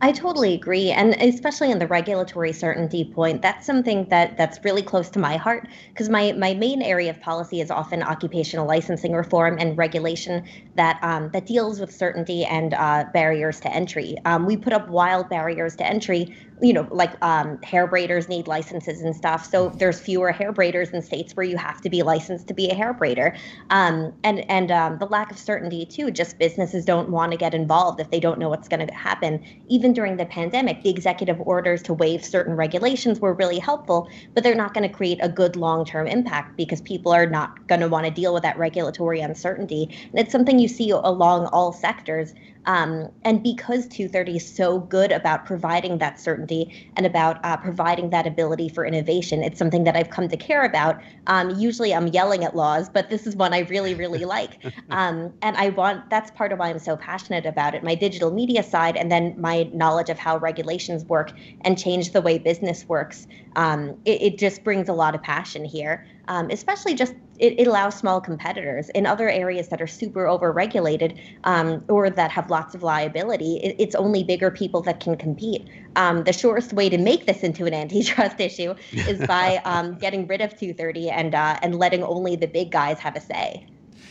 I 0.00 0.12
totally 0.12 0.54
agree, 0.54 0.90
and 0.92 1.14
especially 1.14 1.72
in 1.72 1.80
the 1.80 1.86
regulatory 1.86 2.52
certainty 2.52 3.04
point, 3.04 3.42
that's 3.42 3.66
something 3.66 4.08
that 4.10 4.36
that's 4.36 4.64
really 4.64 4.82
close 4.82 5.10
to 5.10 5.18
my 5.18 5.36
heart 5.36 5.66
because 5.88 6.08
my 6.08 6.32
my 6.32 6.54
main 6.54 6.82
area 6.82 7.10
of 7.10 7.20
policy 7.20 7.60
is 7.60 7.70
often 7.70 8.02
occupational 8.02 8.66
licensing 8.66 9.12
reform 9.12 9.56
and 9.58 9.76
regulation 9.76 10.44
that 10.76 11.00
um, 11.02 11.30
that 11.32 11.46
deals 11.46 11.80
with 11.80 11.92
certainty 11.92 12.44
and 12.44 12.74
uh, 12.74 13.06
barriers 13.12 13.58
to 13.60 13.72
entry. 13.72 14.16
Um, 14.24 14.46
we 14.46 14.56
put 14.56 14.72
up 14.72 14.88
wild 14.88 15.28
barriers 15.28 15.74
to 15.76 15.86
entry 15.86 16.34
you 16.60 16.72
know, 16.72 16.86
like 16.90 17.12
um, 17.22 17.60
hair 17.62 17.86
braiders 17.86 18.28
need 18.28 18.46
licenses 18.46 19.02
and 19.02 19.14
stuff. 19.14 19.48
So 19.48 19.70
there's 19.70 20.00
fewer 20.00 20.32
hair 20.32 20.52
braiders 20.52 20.92
in 20.92 21.02
states 21.02 21.36
where 21.36 21.46
you 21.46 21.56
have 21.56 21.80
to 21.82 21.90
be 21.90 22.02
licensed 22.02 22.48
to 22.48 22.54
be 22.54 22.68
a 22.70 22.74
hair 22.74 22.92
braider. 22.94 23.36
Um, 23.70 24.12
and 24.24 24.48
and 24.50 24.70
um, 24.70 24.98
the 24.98 25.06
lack 25.06 25.30
of 25.30 25.38
certainty 25.38 25.86
too. 25.86 26.10
Just 26.10 26.38
businesses 26.38 26.84
don't 26.84 27.10
want 27.10 27.32
to 27.32 27.38
get 27.38 27.54
involved 27.54 28.00
if 28.00 28.10
they 28.10 28.20
don't 28.20 28.38
know 28.38 28.48
what's 28.48 28.68
going 28.68 28.86
to 28.86 28.92
happen. 28.94 29.42
Even 29.68 29.92
during 29.92 30.16
the 30.16 30.26
pandemic, 30.26 30.82
the 30.82 30.90
executive 30.90 31.40
orders 31.40 31.82
to 31.84 31.94
waive 31.94 32.24
certain 32.24 32.54
regulations 32.54 33.20
were 33.20 33.34
really 33.34 33.58
helpful, 33.58 34.08
but 34.34 34.42
they're 34.42 34.54
not 34.54 34.74
going 34.74 34.88
to 34.88 34.94
create 34.94 35.18
a 35.22 35.28
good 35.28 35.56
long-term 35.56 36.06
impact 36.06 36.56
because 36.56 36.80
people 36.80 37.12
are 37.12 37.26
not 37.26 37.66
going 37.68 37.80
to 37.80 37.88
want 37.88 38.06
to 38.06 38.10
deal 38.10 38.34
with 38.34 38.42
that 38.42 38.58
regulatory 38.58 39.20
uncertainty. 39.20 39.88
And 40.10 40.18
it's 40.18 40.32
something 40.32 40.58
you 40.58 40.68
see 40.68 40.90
along 40.90 41.46
all 41.46 41.72
sectors. 41.72 42.34
Um, 42.66 43.10
and 43.22 43.42
because 43.42 43.86
230 43.88 44.36
is 44.36 44.46
so 44.56 44.78
good 44.78 45.12
about 45.12 45.46
providing 45.46 45.98
that 45.98 46.20
certainty 46.20 46.90
and 46.96 47.06
about 47.06 47.44
uh, 47.44 47.56
providing 47.56 48.10
that 48.10 48.26
ability 48.26 48.68
for 48.68 48.84
innovation, 48.84 49.42
it's 49.42 49.58
something 49.58 49.84
that 49.84 49.96
I've 49.96 50.10
come 50.10 50.28
to 50.28 50.36
care 50.36 50.64
about. 50.64 51.00
Um, 51.26 51.50
usually 51.58 51.94
I'm 51.94 52.08
yelling 52.08 52.44
at 52.44 52.54
laws, 52.54 52.88
but 52.88 53.10
this 53.10 53.26
is 53.26 53.36
one 53.36 53.54
I 53.54 53.60
really, 53.60 53.94
really 53.94 54.24
like. 54.24 54.58
Um, 54.90 55.34
and 55.42 55.56
I 55.56 55.68
want 55.70 56.08
that's 56.08 56.30
part 56.30 56.50
of 56.50 56.58
why 56.58 56.70
I'm 56.70 56.78
so 56.78 56.96
passionate 56.96 57.44
about 57.44 57.74
it 57.74 57.82
my 57.82 57.94
digital 57.94 58.30
media 58.30 58.62
side, 58.62 58.96
and 58.96 59.12
then 59.12 59.34
my 59.38 59.68
knowledge 59.72 60.08
of 60.08 60.18
how 60.18 60.38
regulations 60.38 61.04
work 61.04 61.32
and 61.62 61.78
change 61.78 62.12
the 62.12 62.22
way 62.22 62.38
business 62.38 62.86
works. 62.88 63.26
Um, 63.56 63.98
it, 64.04 64.22
it 64.22 64.38
just 64.38 64.64
brings 64.64 64.88
a 64.88 64.92
lot 64.92 65.14
of 65.14 65.22
passion 65.22 65.64
here 65.64 66.06
um, 66.28 66.50
especially 66.50 66.94
just 66.94 67.14
it, 67.38 67.58
it, 67.58 67.66
allows 67.66 67.96
small 67.96 68.20
competitors 68.20 68.90
in 68.90 69.06
other 69.06 69.28
areas 69.28 69.68
that 69.68 69.80
are 69.80 69.86
super 69.86 70.24
overregulated 70.24 71.18
um, 71.44 71.82
or 71.88 72.10
that 72.10 72.30
have 72.30 72.50
lots 72.50 72.74
of 72.74 72.82
liability. 72.82 73.56
It, 73.62 73.76
it's 73.78 73.94
only 73.94 74.24
bigger 74.24 74.50
people 74.50 74.82
that 74.82 75.00
can 75.00 75.16
compete. 75.16 75.66
Um, 75.96 76.24
the 76.24 76.32
shortest 76.32 76.72
way 76.72 76.88
to 76.88 76.98
make 76.98 77.26
this 77.26 77.42
into 77.42 77.64
an 77.64 77.74
antitrust 77.74 78.40
issue 78.48 78.74
is 78.92 79.26
by 79.26 79.56
um, 79.64 79.96
getting 79.96 80.26
rid 80.26 80.40
of 80.40 80.50
230 80.50 81.10
and 81.10 81.34
uh, 81.34 81.58
and 81.62 81.76
letting 81.76 82.04
only 82.04 82.36
the 82.36 82.46
big 82.46 82.70
guys 82.70 82.98
have 83.00 83.16
a 83.16 83.20
say. 83.20 83.66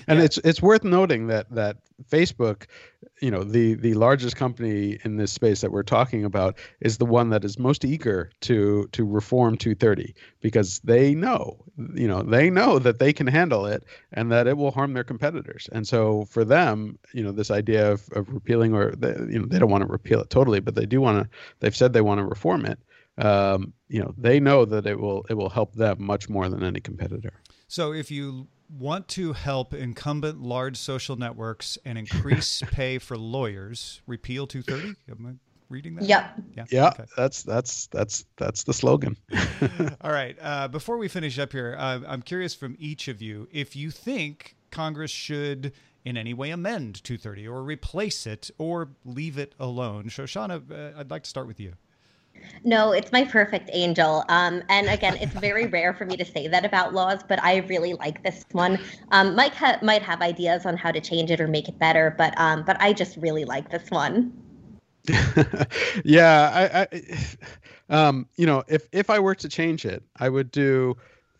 And 0.07 0.19
yeah. 0.19 0.25
it's 0.25 0.37
it's 0.39 0.61
worth 0.61 0.83
noting 0.83 1.27
that 1.27 1.49
that 1.51 1.77
Facebook, 2.09 2.65
you 3.21 3.29
know, 3.29 3.43
the 3.43 3.73
the 3.73 3.93
largest 3.95 4.35
company 4.35 4.97
in 5.03 5.17
this 5.17 5.31
space 5.31 5.61
that 5.61 5.71
we're 5.71 5.83
talking 5.83 6.23
about 6.23 6.57
is 6.79 6.97
the 6.97 7.05
one 7.05 7.29
that 7.31 7.43
is 7.43 7.59
most 7.59 7.83
eager 7.83 8.31
to 8.41 8.87
to 8.93 9.05
reform 9.05 9.57
230 9.57 10.15
because 10.39 10.79
they 10.79 11.13
know, 11.13 11.57
you 11.93 12.07
know, 12.07 12.23
they 12.23 12.49
know 12.49 12.79
that 12.79 12.99
they 12.99 13.11
can 13.11 13.27
handle 13.27 13.65
it 13.65 13.83
and 14.13 14.31
that 14.31 14.47
it 14.47 14.57
will 14.57 14.71
harm 14.71 14.93
their 14.93 15.03
competitors. 15.03 15.67
And 15.71 15.85
so 15.85 16.25
for 16.25 16.45
them, 16.45 16.97
you 17.13 17.23
know, 17.23 17.31
this 17.31 17.51
idea 17.51 17.91
of, 17.91 18.07
of 18.13 18.29
repealing 18.29 18.73
or 18.73 18.91
they, 18.91 19.09
you 19.29 19.39
know 19.39 19.45
they 19.45 19.59
don't 19.59 19.71
want 19.71 19.81
to 19.81 19.89
repeal 19.89 20.21
it 20.21 20.29
totally, 20.29 20.61
but 20.61 20.75
they 20.75 20.85
do 20.85 21.01
want 21.01 21.23
to. 21.23 21.29
They've 21.59 21.75
said 21.75 21.91
they 21.91 22.01
want 22.01 22.19
to 22.19 22.25
reform 22.25 22.65
it. 22.65 22.79
Um, 23.17 23.73
you 23.89 23.99
know, 23.99 24.13
they 24.17 24.39
know 24.39 24.63
that 24.65 24.85
it 24.85 24.99
will 24.99 25.25
it 25.29 25.33
will 25.33 25.49
help 25.49 25.73
them 25.73 25.97
much 25.99 26.29
more 26.29 26.47
than 26.47 26.63
any 26.63 26.79
competitor. 26.79 27.33
So 27.67 27.91
if 27.91 28.11
you 28.11 28.47
want 28.69 29.07
to 29.09 29.33
help 29.33 29.73
incumbent 29.73 30.41
large 30.41 30.77
social 30.77 31.15
networks 31.15 31.77
and 31.85 31.97
increase 31.97 32.61
pay 32.71 32.97
for 32.97 33.17
lawyers, 33.17 34.01
repeal 34.07 34.47
230. 34.47 34.99
Am 35.09 35.25
I 35.25 35.33
reading 35.69 35.95
that? 35.95 36.05
Yep. 36.05 36.39
Yeah. 36.55 36.65
Yeah. 36.69 36.87
Okay. 36.89 37.05
That's 37.15 37.43
that's 37.43 37.87
that's 37.87 38.25
that's 38.37 38.63
the 38.63 38.73
slogan. 38.73 39.17
All 40.01 40.11
right. 40.11 40.37
Uh, 40.41 40.67
before 40.67 40.97
we 40.97 41.07
finish 41.07 41.39
up 41.39 41.51
here, 41.51 41.75
uh, 41.77 41.99
I'm 42.07 42.21
curious 42.21 42.53
from 42.53 42.75
each 42.79 43.07
of 43.07 43.21
you 43.21 43.47
if 43.51 43.75
you 43.75 43.91
think 43.91 44.55
Congress 44.71 45.11
should 45.11 45.73
in 46.05 46.15
any 46.15 46.33
way 46.33 46.51
amend 46.51 47.03
230 47.03 47.47
or 47.47 47.63
replace 47.63 48.25
it 48.25 48.49
or 48.57 48.89
leave 49.03 49.37
it 49.37 49.53
alone. 49.59 50.05
Shoshana, 50.05 50.71
uh, 50.71 50.97
I'd 50.97 51.11
like 51.11 51.23
to 51.23 51.29
start 51.29 51.47
with 51.47 51.59
you. 51.59 51.73
No, 52.63 52.91
it's 52.91 53.11
my 53.11 53.23
perfect 53.23 53.69
angel. 53.73 54.23
Um, 54.29 54.63
and 54.69 54.89
again, 54.89 55.17
it's 55.21 55.33
very 55.33 55.67
rare 55.77 55.93
for 55.93 56.05
me 56.05 56.17
to 56.17 56.25
say 56.25 56.47
that 56.47 56.65
about 56.65 56.93
laws, 56.93 57.21
but 57.27 57.41
I 57.43 57.57
really 57.57 57.93
like 57.93 58.23
this 58.23 58.43
one. 58.51 58.79
Um, 59.11 59.35
Mike 59.35 59.53
ha- 59.53 59.79
might 59.81 60.01
have 60.01 60.21
ideas 60.21 60.65
on 60.65 60.77
how 60.77 60.91
to 60.91 60.99
change 60.99 61.31
it 61.31 61.39
or 61.39 61.47
make 61.47 61.67
it 61.69 61.79
better, 61.79 62.15
but 62.17 62.37
um, 62.39 62.63
but 62.65 62.77
I 62.81 62.93
just 62.93 63.17
really 63.17 63.45
like 63.45 63.69
this 63.71 63.89
one. 63.89 64.33
yeah, 66.03 66.51
I, 66.53 66.81
I 66.81 67.01
um, 67.89 68.27
you 68.35 68.45
know, 68.45 68.63
if 68.67 68.87
if 68.91 69.09
I 69.09 69.19
were 69.19 69.35
to 69.35 69.49
change 69.49 69.85
it, 69.85 70.03
I 70.17 70.29
would 70.29 70.51
do 70.51 70.97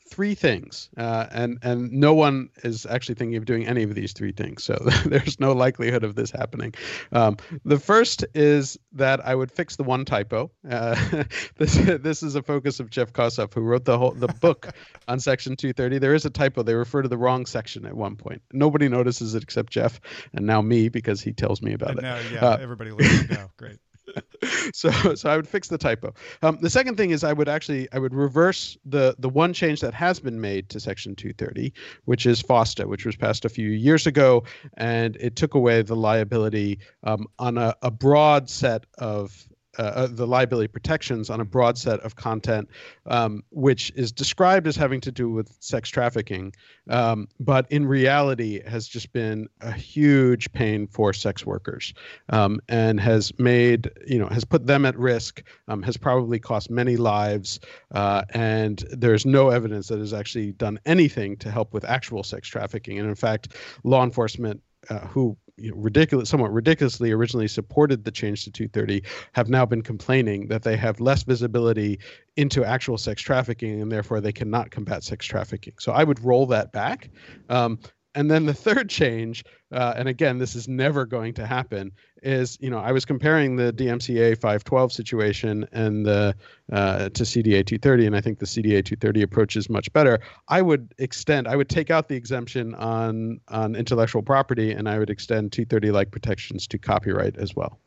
three 0.10 0.36
things, 0.36 0.89
uh, 0.98 1.28
and 1.32 1.60
and 1.62 1.91
no 1.91 2.13
one 2.13 2.50
is 2.63 2.86
actually 2.86 3.15
thinking 3.15 3.38
of 3.38 3.46
doing 3.46 3.67
any 3.67 3.84
of 3.84 3.96
these 3.96 4.13
three 4.13 4.32
things. 4.32 4.63
So 4.63 4.76
there's 5.06 5.39
no 5.39 5.54
likelihood 5.54 6.04
of 6.04 6.15
this 6.15 6.32
happening. 6.32 6.74
Um, 7.12 7.38
the 7.65 7.80
first 7.80 8.26
is 8.34 8.78
that 8.93 9.26
I 9.26 9.36
would 9.36 9.52
fix 9.52 9.76
the 9.76 9.84
one 9.84 10.06
typo. 10.06 10.52
Uh, 10.70 10.96
this 11.58 11.76
this 11.76 12.24
is 12.24 12.36
a 12.36 12.43
focus 12.43 12.80
of 12.80 12.89
Jeff 12.89 13.13
Kosseff, 13.13 13.54
who 13.54 13.62
wrote 13.62 13.86
the 13.86 13.98
whole 13.98 14.12
the 14.12 14.28
book 14.28 14.70
on 15.08 15.20
Section 15.20 15.56
230. 15.56 16.00
There 16.00 16.13
is 16.13 16.26
a 16.26 16.30
typo. 16.30 16.63
They 16.63 16.76
refer 16.76 17.02
to 17.02 17.10
the 17.10 17.17
wrong 17.17 17.46
section 17.46 17.86
at 17.86 17.93
one 17.93 18.15
point. 18.15 18.41
Nobody 18.52 18.89
notices 18.89 19.36
it 19.36 19.43
except 19.43 19.72
Jeff, 19.72 20.00
and 20.34 20.46
now 20.46 20.62
me 20.62 20.89
because 20.89 21.22
he 21.22 21.34
tells 21.34 21.62
me 21.62 21.74
about 21.74 21.91
and 21.91 22.00
it. 22.00 22.02
Now, 22.02 22.20
yeah, 22.32 22.46
uh, 22.46 22.58
everybody 22.58 22.91
listening 22.91 23.38
now. 23.38 23.52
Great. 23.58 23.78
so 24.74 25.15
so 25.15 25.30
I 25.30 25.36
would 25.36 25.48
fix 25.48 25.67
the 25.67 25.78
typo. 25.78 26.13
Um, 26.41 26.58
the 26.62 26.70
second 26.70 26.98
thing 26.98 27.12
is 27.12 27.24
I 27.24 27.34
would 27.34 27.50
actually 27.50 27.88
I 27.91 28.00
would 28.00 28.13
reverse 28.13 28.78
the 28.86 29.15
the 29.20 29.30
one 29.30 29.54
change 29.54 29.82
that 29.82 29.93
has 29.93 30.20
been 30.20 30.39
made 30.39 30.70
to 30.70 30.80
Section 30.80 31.15
230, 31.15 31.74
which 32.06 32.26
is 32.26 32.41
FOSTA, 32.41 32.88
which 32.88 33.06
was 33.06 33.15
passed 33.15 33.46
a 33.46 33.50
few 33.50 33.70
years 33.70 34.08
ago, 34.08 34.43
and 34.78 35.15
it 35.17 35.36
took 35.36 35.54
away 35.54 35.82
the 35.82 35.96
liability 35.96 36.80
um, 37.04 37.28
on 37.39 37.58
a, 37.58 37.76
a 37.82 37.91
broad 37.91 38.50
set 38.50 38.86
of 38.98 39.48
uh, 39.78 39.82
uh, 39.82 40.08
the 40.10 40.26
liability 40.26 40.68
protections 40.68 41.30
on 41.30 41.40
a 41.40 41.46
broad 41.46 41.78
set 41.78 42.00
of 42.02 42.16
content, 42.16 42.70
um, 43.06 43.44
which 43.52 43.92
is 43.96 44.12
described 44.12 44.68
as 44.68 44.76
having 44.76 45.02
to 45.02 45.12
do 45.12 45.30
with 45.30 45.56
sex 45.60 45.90
trafficking, 45.90 46.54
um, 46.90 47.28
but 47.40 47.72
in 47.72 47.86
reality 47.86 48.62
has 48.68 48.88
just 48.88 49.12
been 49.13 49.48
a 49.62 49.72
huge 49.72 50.52
pain 50.54 50.88
for 50.88 51.13
sex 51.13 51.46
workers, 51.46 51.94
um, 52.30 52.60
and 52.70 53.00
has 53.00 53.38
made 53.40 53.92
you 54.08 54.18
know 54.18 54.28
has 54.28 54.44
put 54.44 54.66
them 54.66 54.86
at 54.86 54.98
risk, 54.98 55.44
um, 55.68 55.84
has 55.84 55.98
probably 55.98 56.40
cost 56.40 56.70
many 56.70 56.98
lives, 56.98 57.60
uh, 57.92 58.24
and 58.32 58.84
there's 58.92 59.26
no 59.26 59.50
evidence 59.50 59.88
that 59.88 60.00
has 60.00 60.13
actually 60.13 60.52
done 60.54 60.80
anything 60.86 61.38
to 61.38 61.52
help 61.52 61.74
with 61.74 61.86
actual 61.86 62.24
sex 62.24 62.48
trafficking. 62.48 63.00
And 63.00 63.08
in 63.08 63.16
fact, 63.16 63.54
law 63.84 64.04
enforcement 64.04 64.62
uh, 64.90 65.00
who 65.00 65.38
you 65.58 65.72
know, 65.72 65.78
ridiculous, 65.78 66.30
somewhat 66.30 66.54
ridiculously 66.54 67.12
originally 67.12 67.48
supported 67.48 68.04
the 68.04 68.12
change 68.12 68.44
to 68.44 68.52
230 68.52 69.04
have 69.34 69.50
now 69.50 69.66
been 69.66 69.82
complaining 69.82 70.48
that 70.48 70.62
they 70.62 70.78
have 70.78 71.00
less 71.00 71.24
visibility 71.24 72.00
into 72.36 72.63
actual 72.63 72.98
sex 72.98 73.22
trafficking 73.22 73.82
and 73.82 73.92
therefore 73.92 74.22
they 74.22 74.32
cannot 74.32 74.70
combat 74.70 75.04
sex 75.04 75.26
trafficking. 75.26 75.74
So 75.80 75.92
I 75.92 76.04
would 76.04 76.24
roll 76.24 76.46
that 76.48 76.72
back. 76.72 77.10
Um, 77.50 77.80
and 78.18 78.32
then 78.32 78.48
the 78.48 78.54
third 78.54 78.90
change, 78.90 79.46
uh, 79.72 79.94
and 79.96 80.08
again, 80.08 80.40
this 80.40 80.56
is 80.56 80.68
never 80.68 81.06
going 81.06 81.36
to 81.36 81.46
happen, 81.46 81.92
is 82.24 82.58
you 82.60 82.72
know 82.72 82.80
I 82.80 82.92
was 82.92 83.06
comparing 83.06 83.58
the 83.58 83.72
DMCA 83.72 84.36
512 84.42 84.92
situation 84.92 85.68
and 85.72 86.04
the 86.04 86.36
uh, 86.72 87.10
to 87.10 87.24
CDA 87.24 87.64
230, 87.64 88.08
and 88.08 88.16
I 88.16 88.22
think 88.22 88.40
the 88.40 88.48
CDA 88.48 88.84
230 88.84 89.22
approach 89.22 89.56
is 89.56 89.70
much 89.70 89.94
better. 89.94 90.20
I 90.48 90.64
would 90.64 90.96
extend, 90.98 91.48
I 91.48 91.56
would 91.56 91.70
take 91.70 91.92
out 91.92 92.08
the 92.08 92.16
exemption 92.16 92.74
on 92.74 93.40
on 93.50 93.76
intellectual 93.76 94.24
property, 94.24 94.72
and 94.72 94.90
I 94.90 94.98
would 94.98 95.12
extend 95.12 95.52
230 95.52 95.92
like 95.92 96.10
protections 96.10 96.66
to 96.68 96.80
copyright 96.80 97.38
as 97.38 97.56
well. 97.56 97.80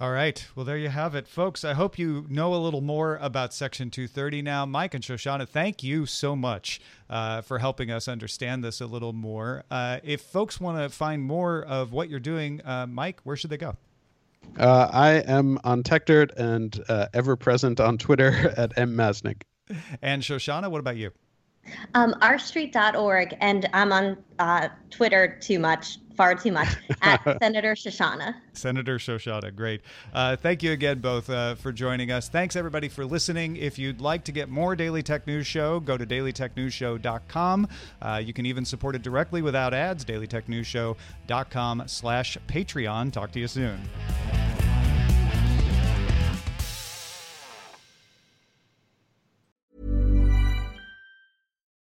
All 0.00 0.10
right. 0.10 0.44
Well, 0.56 0.64
there 0.64 0.76
you 0.76 0.88
have 0.88 1.14
it, 1.14 1.28
folks. 1.28 1.64
I 1.64 1.74
hope 1.74 2.00
you 2.00 2.26
know 2.28 2.52
a 2.52 2.58
little 2.58 2.80
more 2.80 3.16
about 3.22 3.54
Section 3.54 3.90
230 3.90 4.42
now. 4.42 4.66
Mike 4.66 4.92
and 4.92 5.04
Shoshana, 5.04 5.48
thank 5.48 5.84
you 5.84 6.04
so 6.04 6.34
much 6.34 6.80
uh, 7.08 7.42
for 7.42 7.60
helping 7.60 7.92
us 7.92 8.08
understand 8.08 8.64
this 8.64 8.80
a 8.80 8.86
little 8.86 9.12
more. 9.12 9.62
Uh, 9.70 10.00
if 10.02 10.20
folks 10.20 10.60
want 10.60 10.78
to 10.78 10.88
find 10.88 11.22
more 11.22 11.62
of 11.62 11.92
what 11.92 12.08
you're 12.10 12.18
doing, 12.18 12.60
uh, 12.64 12.88
Mike, 12.88 13.20
where 13.22 13.36
should 13.36 13.50
they 13.50 13.56
go? 13.56 13.76
Uh, 14.58 14.88
I 14.92 15.10
am 15.12 15.60
on 15.62 15.84
Techdirt 15.84 16.32
and 16.36 16.76
uh, 16.88 17.06
ever 17.14 17.36
present 17.36 17.78
on 17.78 17.96
Twitter 17.96 18.52
at 18.56 18.74
mmasnick. 18.74 19.42
And 20.02 20.22
Shoshana, 20.22 20.72
what 20.72 20.80
about 20.80 20.96
you? 20.96 21.12
Um, 21.94 22.14
rstreet.org, 22.14 23.36
and 23.40 23.68
I'm 23.72 23.92
on 23.92 24.16
uh, 24.40 24.68
Twitter 24.90 25.38
too 25.40 25.60
much 25.60 25.98
far 26.16 26.34
too 26.34 26.52
much 26.52 26.68
at 27.02 27.22
Senator 27.42 27.74
Shoshana. 27.74 28.34
Senator 28.52 28.98
Shoshana, 28.98 29.54
great. 29.54 29.82
Uh, 30.12 30.36
thank 30.36 30.62
you 30.62 30.72
again, 30.72 31.00
both, 31.00 31.28
uh, 31.30 31.54
for 31.54 31.72
joining 31.72 32.10
us. 32.10 32.28
Thanks, 32.28 32.56
everybody, 32.56 32.88
for 32.88 33.04
listening. 33.04 33.56
If 33.56 33.78
you'd 33.78 34.00
like 34.00 34.24
to 34.24 34.32
get 34.32 34.48
more 34.48 34.76
Daily 34.76 35.02
Tech 35.02 35.26
News 35.26 35.46
Show, 35.46 35.80
go 35.80 35.96
to 35.96 36.06
dailytechnewsshow.com. 36.06 37.68
Uh, 38.00 38.22
you 38.24 38.32
can 38.32 38.46
even 38.46 38.64
support 38.64 38.94
it 38.94 39.02
directly 39.02 39.42
without 39.42 39.74
ads, 39.74 40.04
dailytechnewsshow.com 40.04 41.82
slash 41.86 42.38
Patreon. 42.48 43.12
Talk 43.12 43.32
to 43.32 43.40
you 43.40 43.48
soon. 43.48 43.80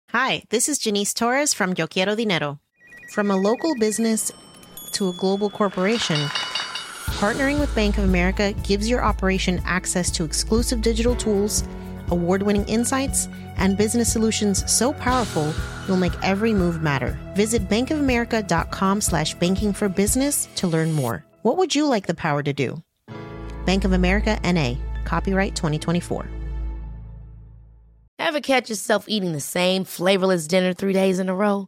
Hi, 0.09 0.43
this 0.49 0.67
is 0.67 0.77
Janice 0.77 1.13
Torres 1.13 1.53
from 1.53 1.73
Yo 1.77 1.88
Quiero 1.88 2.15
Dinero. 2.15 2.59
From 3.12 3.30
a 3.30 3.36
local 3.36 3.76
business 3.76 4.32
to 4.93 5.09
a 5.09 5.12
global 5.12 5.49
corporation, 5.49 6.16
partnering 7.20 7.59
with 7.59 7.76
Bank 7.76 7.97
of 7.97 8.05
America 8.05 8.53
gives 8.64 8.89
your 8.89 9.03
operation 9.03 9.62
access 9.66 10.09
to 10.12 10.24
exclusive 10.24 10.82
digital 10.82 11.14
tools, 11.14 11.66
award 12.07 12.41
winning 12.41 12.64
insights, 12.70 13.28
and 13.57 13.76
business 13.76 14.09
solutions 14.09 14.64
so 14.72 14.93
powerful 14.93 15.53
you'll 15.86 15.97
make 15.97 16.14
every 16.24 16.53
move 16.53 16.82
matter. 16.82 17.20
Visit 17.36 17.68
bankofamerica.com 17.68 19.01
slash 19.01 19.34
banking 19.34 19.74
for 19.74 19.89
business 19.89 20.47
to 20.55 20.68
learn 20.68 20.93
more. 20.93 21.26
What 21.41 21.57
would 21.57 21.76
you 21.76 21.88
like 21.88 22.07
the 22.07 22.14
power 22.14 22.41
to 22.43 22.53
do? 22.53 22.82
Bank 23.66 23.84
of 23.84 23.91
America 23.91 24.39
NA, 24.41 24.76
copyright 25.03 25.57
2024. 25.57 26.30
Ever 28.20 28.39
catch 28.39 28.70
yourself 28.70 29.03
eating 29.09 29.34
the 29.34 29.41
same 29.41 29.84
flavorless 29.84 30.47
dinner 30.47 30.72
three 30.72 30.93
days 30.93 31.20
in 31.20 31.28
a 31.28 31.36
row? 31.36 31.68